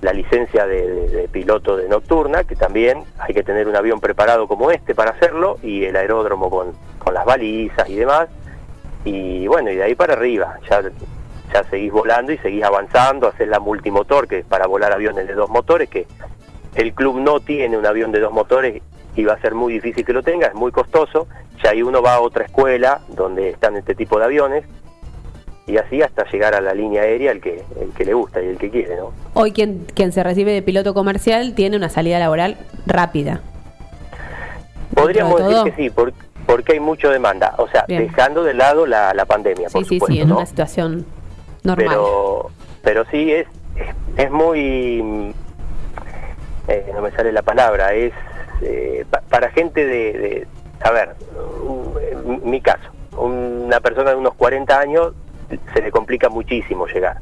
la 0.01 0.13
licencia 0.13 0.65
de, 0.65 0.87
de- 0.89 1.07
de 1.09 1.27
piloto 1.27 1.77
de 1.77 1.87
nocturna, 1.87 2.43
que 2.45 2.55
también 2.55 3.03
hay 3.19 3.33
que 3.35 3.43
tener 3.43 3.67
un 3.67 3.75
avión 3.75 3.99
preparado 3.99 4.47
como 4.47 4.71
este 4.71 4.95
para 4.95 5.11
hacerlo, 5.11 5.57
y 5.61 5.85
el 5.85 5.95
aeródromo 5.95 6.49
con, 6.49 6.71
con 6.97 7.13
las 7.13 7.25
balizas 7.25 7.87
y 7.87 7.95
demás. 7.97 8.27
Y 9.05 9.45
bueno, 9.47 9.69
y 9.69 9.75
de 9.75 9.83
ahí 9.83 9.95
para 9.95 10.13
arriba, 10.13 10.57
ya, 10.69 10.81
ya 11.53 11.63
seguís 11.65 11.91
volando 11.91 12.31
y 12.31 12.37
seguís 12.39 12.63
avanzando, 12.63 13.27
hacer 13.27 13.47
la 13.49 13.59
multimotor, 13.59 14.27
que 14.27 14.39
es 14.39 14.45
para 14.45 14.65
volar 14.67 14.91
aviones 14.91 15.27
de 15.27 15.33
dos 15.33 15.49
motores, 15.49 15.89
que 15.89 16.07
el 16.81 16.93
club 16.93 17.19
no 17.19 17.39
tiene 17.39 17.77
un 17.77 17.85
avión 17.85 18.11
de 18.11 18.19
dos 18.19 18.31
motores 18.33 18.81
y 19.15 19.23
va 19.23 19.33
a 19.33 19.41
ser 19.41 19.53
muy 19.53 19.73
difícil 19.73 20.05
que 20.05 20.13
lo 20.13 20.23
tenga, 20.23 20.47
es 20.47 20.53
muy 20.55 20.71
costoso. 20.71 21.27
Ya 21.63 21.71
ahí 21.71 21.81
uno 21.83 22.01
va 22.01 22.15
a 22.15 22.21
otra 22.21 22.45
escuela 22.45 23.01
donde 23.09 23.49
están 23.49 23.75
este 23.75 23.95
tipo 23.95 24.17
de 24.17 24.25
aviones 24.25 24.63
y 25.67 25.77
así 25.77 26.01
hasta 26.01 26.23
llegar 26.31 26.55
a 26.55 26.61
la 26.61 26.73
línea 26.73 27.01
aérea 27.03 27.31
el 27.31 27.41
que 27.41 27.63
el 27.79 27.91
que 27.91 28.05
le 28.05 28.13
gusta 28.13 28.41
y 28.41 28.47
el 28.47 28.57
que 28.57 28.69
quiere, 28.69 28.95
¿no? 28.95 29.11
Hoy 29.33 29.51
quien, 29.51 29.85
quien 29.93 30.11
se 30.13 30.23
recibe 30.23 30.51
de 30.53 30.61
piloto 30.61 30.93
comercial 30.93 31.53
tiene 31.53 31.75
una 31.77 31.89
salida 31.89 32.17
laboral 32.17 32.57
rápida. 32.87 33.41
Podríamos 34.95 35.37
de 35.39 35.47
decir 35.47 35.73
que 35.73 35.83
sí, 35.83 35.89
por- 35.89 36.13
porque 36.45 36.73
hay 36.73 36.79
mucha 36.79 37.09
demanda, 37.09 37.53
o 37.57 37.67
sea, 37.67 37.85
Bien. 37.87 38.07
dejando 38.07 38.43
de 38.43 38.53
lado 38.55 38.85
la, 38.87 39.13
la 39.13 39.25
pandemia, 39.25 39.69
Sí, 39.69 39.73
por 39.73 39.83
sí, 39.85 39.95
supuesto, 39.95 40.13
sí, 40.15 40.21
en 40.21 40.29
¿no? 40.29 40.37
una 40.37 40.45
situación 40.45 41.05
normal. 41.63 41.87
pero 41.89 42.49
pero 42.81 43.05
sí 43.11 43.31
es 43.31 43.47
es 44.17 44.31
muy 44.31 45.01
mm, 45.03 45.31
eh, 46.69 46.91
no 46.93 47.01
me 47.01 47.11
sale 47.11 47.31
la 47.31 47.41
palabra 47.41 47.93
es 47.93 48.13
eh, 48.61 49.05
pa- 49.09 49.21
para 49.29 49.49
gente 49.51 49.85
de, 49.85 50.13
de- 50.13 50.47
a 50.81 50.91
ver 50.91 51.09
un- 51.63 51.93
en 52.41 52.49
mi 52.49 52.61
caso 52.61 52.89
una 53.17 53.79
persona 53.81 54.11
de 54.11 54.15
unos 54.15 54.33
40 54.35 54.79
años 54.79 55.13
se 55.73 55.81
le 55.81 55.91
complica 55.91 56.29
muchísimo 56.29 56.85
llegar 56.87 57.17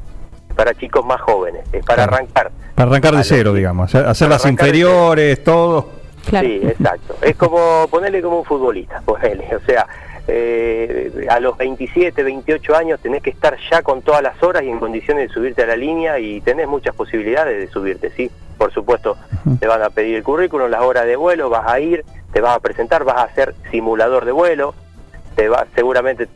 para 0.54 0.74
chicos 0.74 1.04
más 1.04 1.20
jóvenes 1.20 1.62
es 1.72 1.84
para 1.84 2.04
Claro. 2.04 2.14
arrancar 2.14 2.50
Para 2.74 2.90
arrancar 2.90 3.14
A 3.14 3.18
de 3.18 3.24
cero, 3.24 3.52
digamos. 3.54 3.92
Hacer 3.94 4.28
las 4.28 4.44
inferiores, 4.46 5.42
todo. 5.42 5.88
Claro. 6.28 6.46
Sí, 6.46 6.60
exacto. 6.62 7.16
Es 7.22 7.34
como 7.36 7.86
ponerle 7.90 8.20
como 8.22 8.38
un 8.40 8.44
futbolista, 8.44 9.00
ponele. 9.04 9.54
O 9.56 9.60
sea, 9.60 9.86
eh, 10.28 11.26
a 11.30 11.40
los 11.40 11.56
27, 11.56 12.22
28 12.22 12.76
años 12.76 13.00
tenés 13.00 13.22
que 13.22 13.30
estar 13.30 13.56
ya 13.70 13.82
con 13.82 14.02
todas 14.02 14.22
las 14.22 14.40
horas 14.42 14.62
y 14.62 14.68
en 14.68 14.78
condiciones 14.78 15.28
de 15.28 15.34
subirte 15.34 15.62
a 15.62 15.66
la 15.66 15.76
línea 15.76 16.18
y 16.20 16.40
tenés 16.42 16.68
muchas 16.68 16.94
posibilidades 16.94 17.58
de 17.58 17.66
subirte, 17.72 18.10
¿sí? 18.10 18.30
Por 18.58 18.72
supuesto, 18.72 19.16
te 19.60 19.66
van 19.66 19.82
a 19.82 19.90
pedir 19.90 20.16
el 20.16 20.22
currículum, 20.24 20.68
las 20.68 20.82
horas 20.82 21.06
de 21.06 21.16
vuelo, 21.16 21.48
vas 21.48 21.66
a 21.66 21.80
ir, 21.80 22.04
te 22.32 22.40
vas 22.40 22.56
a 22.56 22.60
presentar, 22.60 23.04
vas 23.04 23.16
a 23.16 23.22
hacer 23.22 23.54
simulador 23.70 24.24
de 24.24 24.32
vuelo, 24.32 24.74
te 25.36 25.48
va, 25.48 25.66
seguramente 25.74 26.28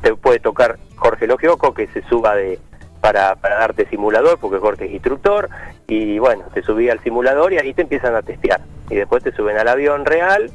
te 0.00 0.14
puede 0.14 0.38
tocar 0.38 0.78
Jorge 0.94 1.26
Logioco 1.26 1.74
que 1.74 1.88
se 1.88 2.02
suba 2.02 2.36
de 2.36 2.60
para, 3.00 3.34
para 3.36 3.58
darte 3.58 3.86
simulador, 3.86 4.38
porque 4.38 4.58
Jorge 4.58 4.86
es 4.86 4.92
instructor, 4.92 5.48
y 5.86 6.18
bueno, 6.18 6.44
te 6.54 6.62
subí 6.62 6.88
al 6.88 7.00
simulador 7.00 7.52
y 7.52 7.58
ahí 7.58 7.74
te 7.74 7.82
empiezan 7.82 8.14
a 8.14 8.22
testear. 8.22 8.60
Y 8.90 8.94
después 8.94 9.22
te 9.22 9.32
suben 9.32 9.58
al 9.58 9.68
avión 9.68 10.04
real 10.04 10.50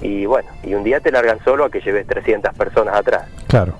y 0.00 0.26
bueno, 0.26 0.48
y 0.62 0.74
un 0.74 0.84
día 0.84 1.00
te 1.00 1.10
largan 1.10 1.38
solo 1.44 1.64
a 1.64 1.70
que 1.70 1.80
lleves 1.80 2.06
300 2.06 2.54
personas 2.54 2.94
atrás. 2.96 3.28
Claro. 3.48 3.74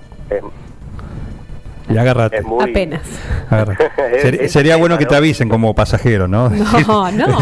Y 1.89 1.97
agárrate. 1.97 2.41
muy... 2.41 2.69
Apenas. 2.69 3.01
agárrate. 3.49 3.91
Es- 4.15 4.21
Ser- 4.21 4.41
es 4.43 4.51
sería 4.51 4.75
bueno 4.77 4.95
tema, 4.95 5.07
que 5.07 5.09
te 5.11 5.15
avisen 5.15 5.49
como 5.49 5.73
pasajero, 5.75 6.27
¿no? 6.27 6.49
No, 6.87 7.11
no. 7.11 7.27
No 7.27 7.37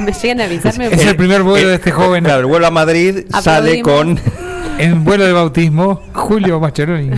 me 0.00 0.12
llegan 0.12 0.40
a 0.40 0.44
avisarme. 0.44 0.86
Es 0.86 1.06
el 1.06 1.16
primer 1.16 1.42
vuelo 1.42 1.68
de 1.68 1.74
este 1.76 1.90
joven. 1.90 2.24
Claro, 2.24 2.40
el 2.40 2.46
vuelo 2.46 2.66
a 2.66 2.70
Madrid 2.70 3.24
sale 3.40 3.80
con. 3.82 4.18
En 4.76 5.04
vuelo 5.04 5.24
de 5.24 5.32
bautismo, 5.32 6.02
Julio 6.12 6.58
Maccheroni. 6.58 7.10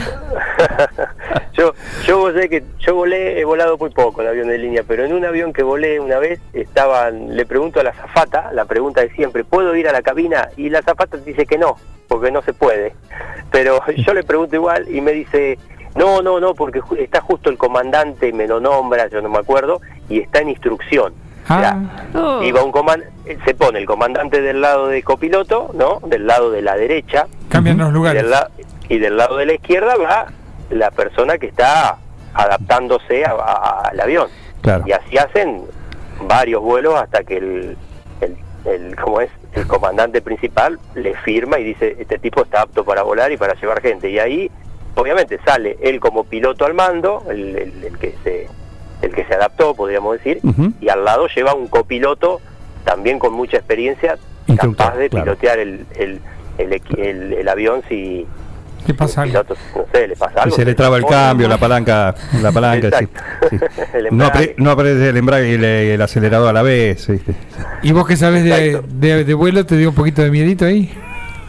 yo 1.55 1.73
yo 2.07 2.19
volé 2.19 2.49
que 2.51 2.63
yo 2.81 2.95
volé 2.95 3.41
he 3.41 3.45
volado 3.45 3.79
muy 3.79 3.91
poco 3.91 4.21
en 4.23 4.29
avión 4.29 4.49
de 4.49 4.59
línea 4.59 4.83
pero 4.87 5.05
en 5.05 5.13
un 5.13 5.25
avión 5.25 5.53
que 5.53 5.63
volé 5.63 6.01
una 6.01 6.19
vez 6.19 6.41
estaban 6.53 7.35
le 7.37 7.45
pregunto 7.47 7.81
a 7.81 7.83
la 7.83 7.93
zafata 7.93 8.51
la 8.53 8.65
pregunta 8.65 9.01
de 9.03 9.11
siempre 9.11 9.45
puedo 9.45 9.75
ir 9.77 9.89
a 9.89 9.93
la 9.93 10.03
cabina 10.03 10.49
y 10.57 10.69
la 10.71 10.83
zafata 10.83 11.17
dice 11.19 11.47
que 11.47 11.59
no 11.59 11.77
porque 12.09 12.31
no 12.31 12.43
se 12.43 12.53
puede 12.53 12.95
pero 13.51 13.81
yo 13.97 14.15
le 14.15 14.23
pregunto 14.23 14.57
igual 14.57 14.87
y 14.91 15.01
me 15.01 15.13
dice 15.13 15.59
no 15.97 16.23
no 16.23 16.39
no 16.41 16.55
porque 16.55 16.81
ju- 16.81 16.99
está 16.99 17.21
justo 17.21 17.51
el 17.51 17.59
comandante 17.59 18.33
me 18.33 18.47
lo 18.47 18.61
nombra 18.61 19.09
yo 19.09 19.21
no 19.23 19.29
me 19.29 19.39
acuerdo 19.39 19.81
y 20.09 20.21
está 20.21 20.41
en 20.41 20.51
instrucción 20.51 21.13
Ah, 21.49 21.79
Oh. 22.13 22.43
iba 22.43 22.61
un 22.65 22.73
coman- 22.73 23.05
se 23.45 23.55
pone 23.55 23.79
el 23.79 23.87
comandante 23.87 24.41
del 24.43 24.61
lado 24.61 24.89
de 24.89 25.03
copiloto 25.05 25.71
no 25.75 26.01
del 26.07 26.27
lado 26.27 26.51
de 26.51 26.61
la 26.61 26.75
derecha 26.77 27.27
cambian 27.49 27.79
los 27.79 27.91
y 27.91 27.93
lugares. 27.93 28.23
del, 28.23 28.31
la- 28.33 28.51
y 28.89 28.99
del 28.99 29.17
lado 29.17 29.37
de 29.37 29.47
la 29.47 29.55
izquierda 29.55 29.95
va 29.97 30.27
la 30.71 30.91
persona 30.91 31.39
que 31.39 31.47
está 31.47 31.99
adaptándose 32.35 33.25
a- 33.25 33.31
a- 33.31 33.81
al 33.91 34.01
avión. 34.01 34.29
Claro. 34.61 34.85
Y 34.87 34.93
así 34.93 35.17
hacen 35.19 35.63
varios 36.27 36.63
vuelos 36.63 36.95
hasta 36.95 37.23
que 37.25 37.37
el, 37.39 37.77
el, 38.21 38.37
el- 38.65 38.97
¿cómo 38.97 39.21
es? 39.21 39.31
el 39.53 39.67
comandante 39.67 40.21
principal 40.21 40.79
le 40.95 41.15
firma 41.19 41.59
y 41.59 41.65
dice, 41.65 41.97
este 41.99 42.19
tipo 42.19 42.43
está 42.43 42.63
apto 42.63 42.85
para 42.85 43.03
volar 43.03 43.33
y 43.33 43.37
para 43.39 43.55
llevar 43.55 43.81
gente. 43.81 44.11
Y 44.11 44.19
ahí, 44.19 44.51
obviamente, 44.97 45.39
sale 45.45 45.77
él 45.81 46.01
como 46.01 46.25
piloto 46.25 46.67
al 46.67 46.75
mando, 46.75 47.23
el, 47.31 47.57
el- 47.57 47.85
el 47.85 47.99
que 47.99 48.15
se 48.25 48.49
el 49.03 49.13
que 49.15 49.25
se 49.27 49.35
adaptó, 49.35 49.75
podríamos 49.75 50.17
decir, 50.17 50.41
y 50.81 50.89
al 50.89 51.05
lado 51.05 51.27
lleva 51.29 51.55
un 51.55 51.69
copiloto 51.69 52.41
también 52.85 53.19
con 53.19 53.33
mucha 53.35 53.59
experiencia, 53.59 54.17
Instructor, 54.47 54.87
capaz 54.87 54.97
de 54.99 55.09
claro. 55.11 55.25
pilotear 55.25 55.59
el, 55.59 55.85
el, 55.97 56.21
el, 56.59 56.71
equi- 56.73 56.99
el- 56.99 57.33
el 57.35 57.49
avión 57.49 57.83
si, 57.89 58.27
¿Qué 58.87 58.95
pasa 58.95 59.27
no 59.27 59.33
sé, 59.93 60.07
le 60.09 60.17
pasa 60.17 60.35
Y 60.37 60.41
algo. 60.45 60.57
se 60.57 60.65
le 60.65 60.75
traba 60.75 60.97
el 60.97 61.05
cambio, 61.05 61.47
la 61.49 61.59
palanca, 61.59 62.15
la 62.41 62.53
palanca. 62.53 62.89
sí, 62.99 63.05
Exacto. 63.05 63.21
sí. 63.51 63.83
El 63.99 64.17
No, 64.17 64.27
apre- 64.31 64.55
no 64.59 64.71
aparece 64.71 65.09
el 65.11 65.17
embrague 65.17 65.51
y 65.51 65.55
el, 65.55 65.65
el 65.65 66.01
acelerador 66.03 66.49
a 66.51 66.53
la 66.53 66.63
vez. 66.63 67.07
¿viste? 67.09 67.35
¿Y 67.83 67.91
vos 67.93 68.07
que 68.07 68.17
sabes 68.17 68.45
de, 68.45 68.81
de, 68.89 69.25
de 69.25 69.35
vuelo 69.35 69.67
te 69.67 69.77
dio 69.77 69.89
un 69.91 69.95
poquito 69.97 70.23
de 70.23 70.31
miedito 70.31 70.65
ahí? 70.65 70.91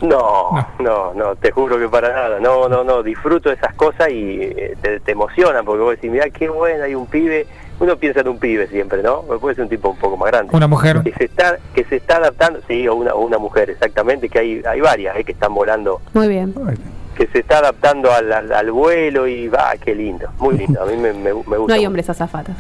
No, 0.02 0.52
no, 0.80 1.14
no, 1.14 1.36
te 1.36 1.52
juro 1.52 1.80
que 1.80 1.90
para 1.90 2.10
nada. 2.14 2.40
No, 2.40 2.70
no, 2.70 2.84
no, 2.84 3.02
disfruto 3.04 3.50
de 3.50 3.56
esas 3.56 3.74
cosas 3.74 4.10
y 4.10 4.40
eh, 4.42 4.78
te, 4.82 5.00
te 5.00 5.12
emocionan 5.14 5.66
porque 5.66 5.82
vos 5.82 5.92
decís, 5.96 6.12
mirá 6.12 6.30
qué 6.30 6.50
bueno, 6.50 6.84
hay 6.84 6.94
un 6.96 7.08
pibe. 7.08 7.48
Uno 7.80 7.96
piensa 7.98 8.22
en 8.22 8.28
un 8.30 8.40
pibe 8.40 8.68
siempre, 8.68 9.04
¿no? 9.04 9.22
Puede 9.22 9.56
ser 9.56 9.64
un 9.66 9.70
tipo 9.70 9.90
un 9.90 9.98
poco 9.98 10.18
más 10.18 10.32
grande. 10.32 10.56
Una 10.56 10.68
mujer. 10.68 11.02
Que 11.04 11.14
se 11.14 11.26
está, 11.26 11.58
que 11.76 11.84
se 11.84 11.98
está 11.98 12.18
adaptando, 12.18 12.60
sí, 12.68 12.88
o 12.88 12.96
una, 12.96 13.14
o 13.14 13.20
una 13.22 13.38
mujer, 13.38 13.70
exactamente, 13.70 14.30
que 14.30 14.40
hay, 14.40 14.62
hay 14.68 14.82
varias 14.82 15.16
eh, 15.16 15.24
que 15.24 15.32
están 15.34 15.54
volando, 15.54 16.02
Muy 16.14 16.28
bien. 16.28 16.54
que 17.16 17.28
se 17.28 17.40
está 17.40 17.60
adaptando 17.60 18.12
al, 18.12 18.32
al, 18.34 18.52
al 18.52 18.72
vuelo 18.72 19.28
y 19.28 19.48
va, 19.48 19.74
qué 19.84 19.94
lindo, 19.94 20.28
muy 20.40 20.58
lindo. 20.58 20.82
A 20.82 20.86
mí 20.88 20.98
me, 20.98 21.14
me, 21.14 21.22
me 21.24 21.32
gusta. 21.34 21.54
No 21.54 21.74
hay 21.74 21.80
mucho. 21.82 21.88
hombres 21.88 22.10
azafatas. 22.10 22.56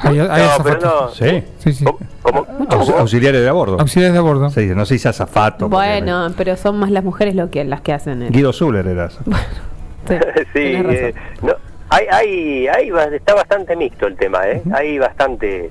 Hay, 0.00 0.18
hay 0.20 0.26
No, 0.26 0.26
pero 0.26 0.76
azafatos. 0.76 0.82
no. 0.82 1.08
Sí. 1.28 1.44
Sí, 1.58 1.72
sí. 1.72 1.84
¿Cómo? 1.84 1.98
¿Cómo? 2.22 2.46
Aus- 2.70 2.86
¿Cómo? 2.86 2.98
auxiliares 2.98 3.40
de 3.42 3.48
a 3.48 3.52
bordo. 3.52 3.80
Auxiliares 3.80 4.14
de 4.14 4.20
bordo. 4.20 4.50
Se 4.50 4.60
dice, 4.62 4.74
no 4.74 4.86
se 4.86 4.94
dice 4.94 5.08
azafato. 5.08 5.68
porque- 5.68 5.74
Bueno, 5.76 6.28
pero 6.36 6.56
son 6.56 6.78
más 6.78 6.90
las 6.90 7.04
mujeres 7.04 7.34
lo 7.34 7.50
que 7.50 7.64
las 7.64 7.80
que 7.80 7.92
hacen 7.92 8.22
el... 8.22 8.30
Guido 8.32 8.52
Zuller 8.52 8.86
era. 8.86 9.10
Sí, 9.10 9.18
sí, 10.52 10.58
eh, 10.62 11.14
no, 11.42 11.52
hay, 11.90 12.66
hay, 12.68 12.90
está 13.14 13.34
bastante 13.34 13.74
mixto 13.76 14.06
el 14.06 14.16
tema, 14.16 14.46
¿eh? 14.48 14.62
Hay 14.72 14.98
bastante, 14.98 15.70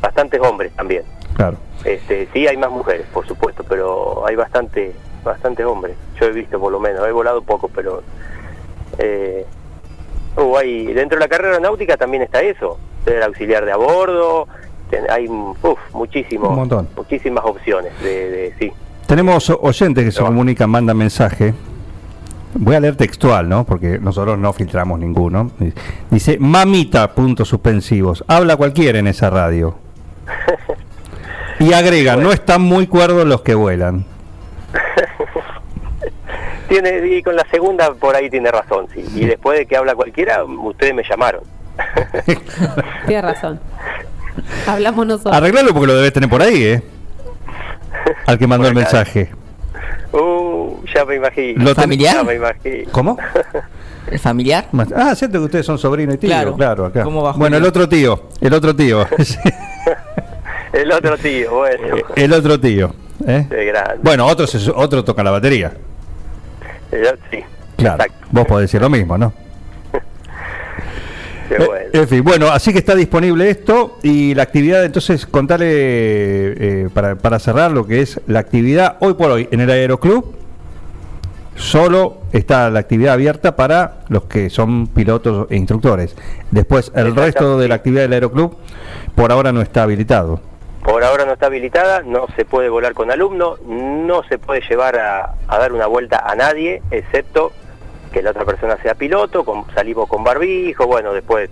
bastantes 0.00 0.40
hombres 0.40 0.72
también. 0.74 1.02
Claro. 1.34 1.56
Este, 1.84 2.28
sí, 2.32 2.46
hay 2.46 2.56
más 2.56 2.70
mujeres, 2.70 3.06
por 3.12 3.26
supuesto, 3.26 3.64
pero 3.68 4.26
hay 4.26 4.34
bastante, 4.34 4.92
bastantes 5.24 5.64
hombres. 5.64 5.94
Yo 6.20 6.26
he 6.26 6.32
visto 6.32 6.58
por 6.58 6.72
lo 6.72 6.80
menos, 6.80 7.06
he 7.06 7.12
volado 7.12 7.42
poco, 7.42 7.68
pero 7.68 8.02
eh, 8.98 9.46
uh, 10.38 10.56
hay, 10.56 10.86
dentro 10.86 11.18
de 11.18 11.24
la 11.24 11.28
carrera 11.28 11.58
náutica 11.60 11.96
también 11.96 12.22
está 12.22 12.40
eso, 12.40 12.78
ser 13.04 13.22
auxiliar 13.22 13.64
de 13.64 13.72
a 13.72 13.76
bordo, 13.76 14.46
ten- 14.90 15.10
hay 15.10 15.26
uf, 15.28 15.78
muchísimo, 15.92 16.48
Un 16.50 16.56
montón. 16.56 16.88
muchísimas 16.96 17.44
opciones 17.44 17.92
de, 18.02 18.30
de 18.30 18.54
sí. 18.58 18.72
Tenemos 19.06 19.50
oyentes 19.50 20.04
que 20.04 20.12
se 20.12 20.20
No. 20.20 20.26
comunican, 20.26 20.68
mandan 20.70 20.96
mensaje. 20.96 21.54
Voy 22.54 22.74
a 22.74 22.80
leer 22.80 22.96
textual, 22.96 23.48
¿no? 23.48 23.64
Porque 23.64 23.98
nosotros 23.98 24.38
no 24.38 24.52
filtramos 24.52 24.98
ninguno. 24.98 25.50
Dice, 26.10 26.38
mamita, 26.38 27.12
puntos 27.14 27.48
suspensivos. 27.48 28.24
Habla 28.26 28.56
cualquiera 28.56 28.98
en 28.98 29.06
esa 29.06 29.30
radio. 29.30 29.74
Y 31.60 31.72
agrega, 31.72 32.14
no 32.16 32.30
están 32.30 32.62
muy 32.62 32.86
cuerdos 32.86 33.26
los 33.26 33.42
que 33.42 33.54
vuelan. 33.56 34.04
Tiene, 36.68 37.06
y 37.16 37.22
con 37.22 37.34
la 37.34 37.46
segunda 37.50 37.92
por 37.94 38.14
ahí 38.14 38.28
tiene 38.28 38.50
razón, 38.50 38.86
sí. 38.94 39.04
Y 39.14 39.24
después 39.26 39.58
de 39.58 39.66
que 39.66 39.76
habla 39.76 39.94
cualquiera, 39.94 40.44
ustedes 40.44 40.94
me 40.94 41.02
llamaron. 41.08 41.42
Tienes 43.06 43.24
razón. 43.24 43.60
Hablamos 44.66 45.06
nosotros. 45.06 45.34
Arreglalo 45.34 45.72
porque 45.72 45.86
lo 45.86 45.94
debes 45.96 46.12
tener 46.12 46.28
por 46.28 46.42
ahí, 46.42 46.62
¿eh? 46.64 46.82
Al 48.26 48.38
que 48.38 48.46
mandó 48.46 48.68
el 48.68 48.74
mensaje. 48.74 49.30
Uh, 50.12 50.76
ya 50.94 51.04
me 51.04 51.16
imagino. 51.16 51.64
Lo 51.64 51.74
¿Familiar? 51.74 52.16
Ya 52.16 52.22
me 52.24 52.34
imagino. 52.34 52.90
¿Cómo? 52.92 53.16
¿El 54.10 54.18
familiar? 54.18 54.66
Ah, 54.96 55.14
cierto 55.14 55.38
que 55.38 55.44
ustedes 55.44 55.66
son 55.66 55.76
sobrino 55.78 56.14
y 56.14 56.16
tío, 56.18 56.28
claro, 56.28 56.54
Claro. 56.56 56.86
acá. 56.86 57.02
¿Cómo 57.04 57.22
va, 57.22 57.32
bueno, 57.32 57.58
el 57.58 57.64
otro 57.66 57.86
tío, 57.88 58.28
el 58.40 58.54
otro 58.54 58.74
tío. 58.74 59.06
El 60.72 60.92
otro 60.92 61.16
tío, 61.16 61.50
bueno. 61.56 61.96
Eh, 61.96 62.04
el 62.16 62.32
otro 62.32 62.60
tío. 62.60 62.94
¿eh? 63.26 63.46
Qué 63.48 63.64
grande. 63.64 63.98
Bueno, 64.02 64.26
otro, 64.26 64.46
se- 64.46 64.70
otro 64.70 65.02
toca 65.02 65.22
la 65.24 65.30
batería. 65.30 65.72
Sí. 66.90 67.38
Claro, 67.76 68.02
Exacto. 68.02 68.26
vos 68.30 68.46
podés 68.46 68.64
decir 68.64 68.80
lo 68.80 68.90
mismo, 68.90 69.16
¿no? 69.18 69.32
Eh, 71.50 71.64
bueno. 71.64 71.90
En 71.94 72.08
fin, 72.08 72.22
bueno, 72.22 72.48
así 72.48 72.74
que 72.74 72.78
está 72.78 72.94
disponible 72.94 73.48
esto 73.48 73.98
y 74.02 74.34
la 74.34 74.42
actividad, 74.42 74.84
entonces 74.84 75.24
contale 75.24 75.64
eh, 75.66 76.88
para, 76.92 77.16
para 77.16 77.38
cerrar 77.38 77.70
lo 77.70 77.86
que 77.86 78.02
es 78.02 78.20
la 78.26 78.40
actividad 78.40 78.98
hoy 79.00 79.14
por 79.14 79.30
hoy 79.30 79.48
en 79.50 79.60
el 79.60 79.70
Aeroclub. 79.70 80.36
Solo 81.56 82.18
está 82.32 82.68
la 82.68 82.80
actividad 82.80 83.14
abierta 83.14 83.56
para 83.56 84.00
los 84.08 84.24
que 84.24 84.50
son 84.50 84.88
pilotos 84.88 85.46
e 85.50 85.56
instructores. 85.56 86.14
Después, 86.50 86.92
el 86.94 87.16
resto 87.16 87.58
de 87.58 87.66
la 87.68 87.76
actividad 87.76 88.02
del 88.02 88.12
Aeroclub 88.12 88.58
por 89.14 89.32
ahora 89.32 89.50
no 89.50 89.62
está 89.62 89.84
habilitado. 89.84 90.40
Por 90.82 91.04
ahora 91.04 91.24
no 91.26 91.34
está 91.34 91.46
habilitada, 91.46 92.02
no 92.02 92.26
se 92.36 92.44
puede 92.44 92.68
volar 92.68 92.94
con 92.94 93.10
alumnos, 93.10 93.60
no 93.62 94.22
se 94.24 94.38
puede 94.38 94.62
llevar 94.68 94.98
a, 94.98 95.34
a 95.46 95.58
dar 95.58 95.72
una 95.72 95.86
vuelta 95.86 96.18
a 96.24 96.34
nadie, 96.34 96.82
excepto 96.90 97.52
que 98.12 98.22
la 98.22 98.30
otra 98.30 98.44
persona 98.46 98.76
sea 98.82 98.94
piloto, 98.94 99.44
con- 99.44 99.66
salimos 99.74 100.08
con 100.08 100.24
barbijo, 100.24 100.86
bueno, 100.86 101.12
después 101.12 101.50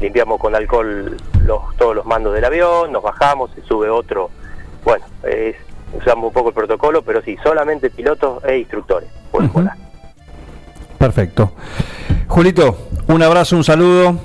limpiamos 0.00 0.38
con 0.38 0.54
alcohol 0.54 1.16
los, 1.44 1.76
todos 1.78 1.94
los 1.96 2.04
mandos 2.04 2.34
del 2.34 2.44
avión, 2.44 2.92
nos 2.92 3.02
bajamos, 3.02 3.50
se 3.54 3.62
sube 3.62 3.88
otro, 3.88 4.30
bueno, 4.84 5.04
es- 5.22 5.56
usamos 5.94 6.26
un 6.26 6.32
poco 6.34 6.48
el 6.50 6.54
protocolo, 6.54 7.00
pero 7.02 7.22
sí, 7.22 7.36
solamente 7.42 7.88
pilotos 7.88 8.44
e 8.44 8.58
instructores 8.58 9.08
pueden 9.30 9.48
Ujú. 9.48 9.60
volar. 9.60 9.76
Perfecto. 10.98 11.52
Julito, 12.28 12.76
un 13.06 13.22
abrazo, 13.22 13.56
un 13.56 13.64
saludo. 13.64 14.18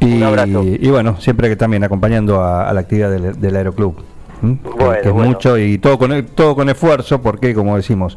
Y, 0.00 0.16
Un 0.16 0.22
abrazo. 0.22 0.62
y 0.64 0.88
bueno, 0.88 1.20
siempre 1.20 1.48
que 1.48 1.56
también 1.56 1.84
acompañando 1.84 2.40
a, 2.42 2.68
a 2.68 2.72
la 2.72 2.80
actividad 2.80 3.10
del, 3.10 3.38
del 3.40 3.56
Aeroclub. 3.56 3.96
Que- 3.96 4.02
Bueno, 4.42 4.92
que 5.02 5.08
es 5.08 5.12
bueno. 5.12 5.28
mucho 5.30 5.58
y 5.58 5.76
todo 5.78 5.98
con, 5.98 6.24
todo 6.34 6.54
con 6.56 6.68
esfuerzo, 6.70 7.20
porque 7.20 7.54
como 7.54 7.76
decimos, 7.76 8.16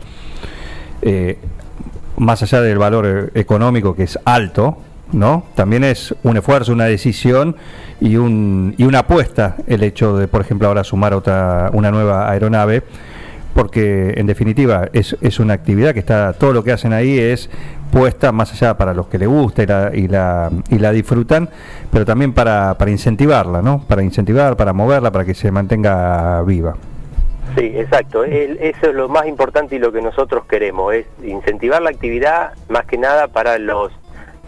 eh, 1.02 1.38
más 2.17 2.41
allá 2.43 2.62
del 2.62 2.78
valor 2.78 3.32
económico 3.36 3.93
que 3.96 4.04
es 4.04 4.17
alto, 4.24 4.78
¿no? 5.12 5.43
También 5.56 5.84
es 5.84 6.15
un 6.24 6.38
esfuerzo, 6.38 6.72
una 6.72 6.86
decisión 6.86 7.58
y, 8.00 8.15
un, 8.15 8.74
y 8.78 8.86
una 8.86 9.00
apuesta 9.00 9.58
el 9.67 9.84
hecho 9.84 10.15
de, 10.17 10.28
por 10.30 10.39
ejemplo, 10.39 10.69
ahora 10.69 10.84
sumar 10.86 11.13
otra, 11.13 11.69
una 11.74 11.91
nueva 11.91 12.30
aeronave, 12.32 12.84
porque 13.54 14.13
en 14.18 14.26
definitiva 14.26 14.89
es, 14.94 15.16
es 15.22 15.39
una 15.39 15.54
actividad 15.54 15.94
que 15.94 16.00
está, 16.00 16.34
todo 16.34 16.54
lo 16.54 16.63
que 16.63 16.72
hacen 16.72 16.94
ahí 16.94 17.20
es 17.20 17.50
puesta 17.92 18.32
más 18.32 18.52
allá 18.52 18.76
para 18.76 18.94
los 18.94 19.08
que 19.08 19.20
le 19.20 19.28
gusta 19.28 19.62
y 19.63 19.66
la, 19.68 19.92
y 19.94 20.08
la, 20.08 20.50
y 20.70 20.80
la 20.80 20.92
disfrutan, 20.92 21.50
pero 21.92 22.06
también 22.06 22.34
para, 22.34 22.74
para 22.76 22.89
incentivarla, 22.89 23.62
¿no? 23.62 23.84
Para 23.88 24.02
incentivar, 24.02 24.58
para 24.58 24.74
moverla, 24.74 25.12
para 25.12 25.26
que 25.26 25.36
se 25.36 25.52
mantenga 25.52 26.42
viva. 26.42 26.76
Sí, 27.56 27.72
exacto. 27.76 28.24
El- 28.24 28.58
eso 28.60 28.88
es 28.89 28.96
lo 28.96 29.10
más 29.10 29.28
importante 29.28 29.76
y 29.76 29.80
lo 29.80 29.92
que 29.92 30.02
nosotros 30.02 30.46
queremos, 30.46 30.94
es 30.96 31.06
incentivar 31.24 31.82
la 31.84 31.92
actividad 31.92 32.54
más 32.70 32.86
que 32.86 32.98
nada 32.98 33.28
para 33.28 33.60
los 33.60 33.92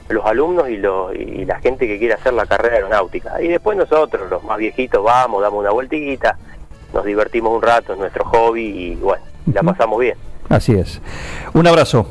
los 0.08 0.24
alumnos 0.24 0.70
y, 0.70 0.78
los, 0.78 1.16
y 1.16 1.46
la 1.46 1.60
gente 1.62 1.88
que 1.88 1.98
quiere 1.98 2.14
hacer 2.14 2.32
la 2.34 2.46
carrera 2.46 2.76
aeronáutica. 2.76 3.42
Y 3.42 3.48
después 3.48 3.76
nosotros, 3.76 4.30
los 4.30 4.44
más 4.44 4.60
viejitos, 4.60 5.04
vamos, 5.04 5.42
damos 5.42 5.62
una 5.62 5.72
vueltita, 5.72 6.38
nos 6.96 7.06
divertimos 7.06 7.54
un 7.54 7.62
rato, 7.62 7.94
es 7.94 8.00
nuestro 8.00 8.26
hobby 8.26 8.64
y 8.66 8.96
bueno, 8.96 9.24
la 9.54 9.62
pasamos 9.62 10.00
bien. 10.00 10.16
Así 10.50 10.74
es. 10.74 11.00
Un 11.54 11.68
abrazo. 11.68 12.08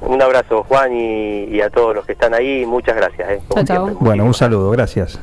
Un 0.00 0.20
abrazo 0.20 0.62
Juan 0.64 0.92
y, 0.92 1.44
y 1.44 1.60
a 1.60 1.70
todos 1.70 1.94
los 1.94 2.04
que 2.04 2.12
están 2.12 2.34
ahí, 2.34 2.66
muchas 2.66 2.94
gracias. 2.96 3.30
eh, 3.30 3.40
siempre. 3.66 3.94
Bueno, 4.00 4.24
un 4.24 4.34
saludo, 4.34 4.70
gracias. 4.70 5.18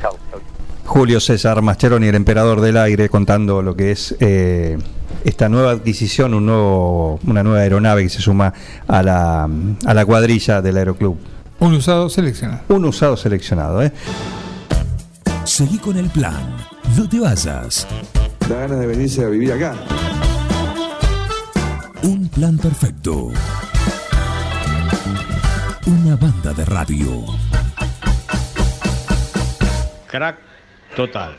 Chau, 0.00 0.12
chau. 0.30 0.40
Julio 0.86 1.18
César 1.18 1.60
Mascheroni, 1.62 2.06
el 2.08 2.14
emperador 2.14 2.60
del 2.60 2.76
aire, 2.76 3.08
contando 3.08 3.62
lo 3.62 3.74
que 3.74 3.90
es 3.92 4.14
eh, 4.20 4.76
esta 5.24 5.48
nueva 5.48 5.70
adquisición, 5.70 6.34
un 6.34 6.44
nuevo, 6.46 7.18
una 7.26 7.42
nueva 7.42 7.60
aeronave 7.60 8.02
que 8.02 8.10
se 8.10 8.20
suma 8.20 8.52
a 8.86 9.02
la, 9.02 9.44
a 9.86 9.94
la 9.94 10.04
cuadrilla 10.06 10.60
del 10.60 10.76
Aeroclub. 10.76 11.16
Un 11.60 11.74
usado 11.74 12.10
seleccionado. 12.10 12.60
Un 12.68 12.84
usado 12.84 13.16
seleccionado, 13.16 13.82
¿eh? 13.82 13.92
Seguí 15.44 15.78
con 15.78 15.96
el 15.96 16.10
plan. 16.10 16.56
No 16.96 17.08
te 17.08 17.20
vayas. 17.20 17.86
Da 18.48 18.56
ganas 18.60 18.78
de 18.78 18.86
venirse 18.86 19.24
a 19.24 19.28
vivir 19.28 19.52
acá. 19.52 19.74
Un 22.02 22.28
plan 22.28 22.58
perfecto. 22.58 23.32
Una 25.86 26.16
banda 26.16 26.52
de 26.52 26.64
radio. 26.66 27.24
Crack 30.06 30.38
total. 30.94 31.36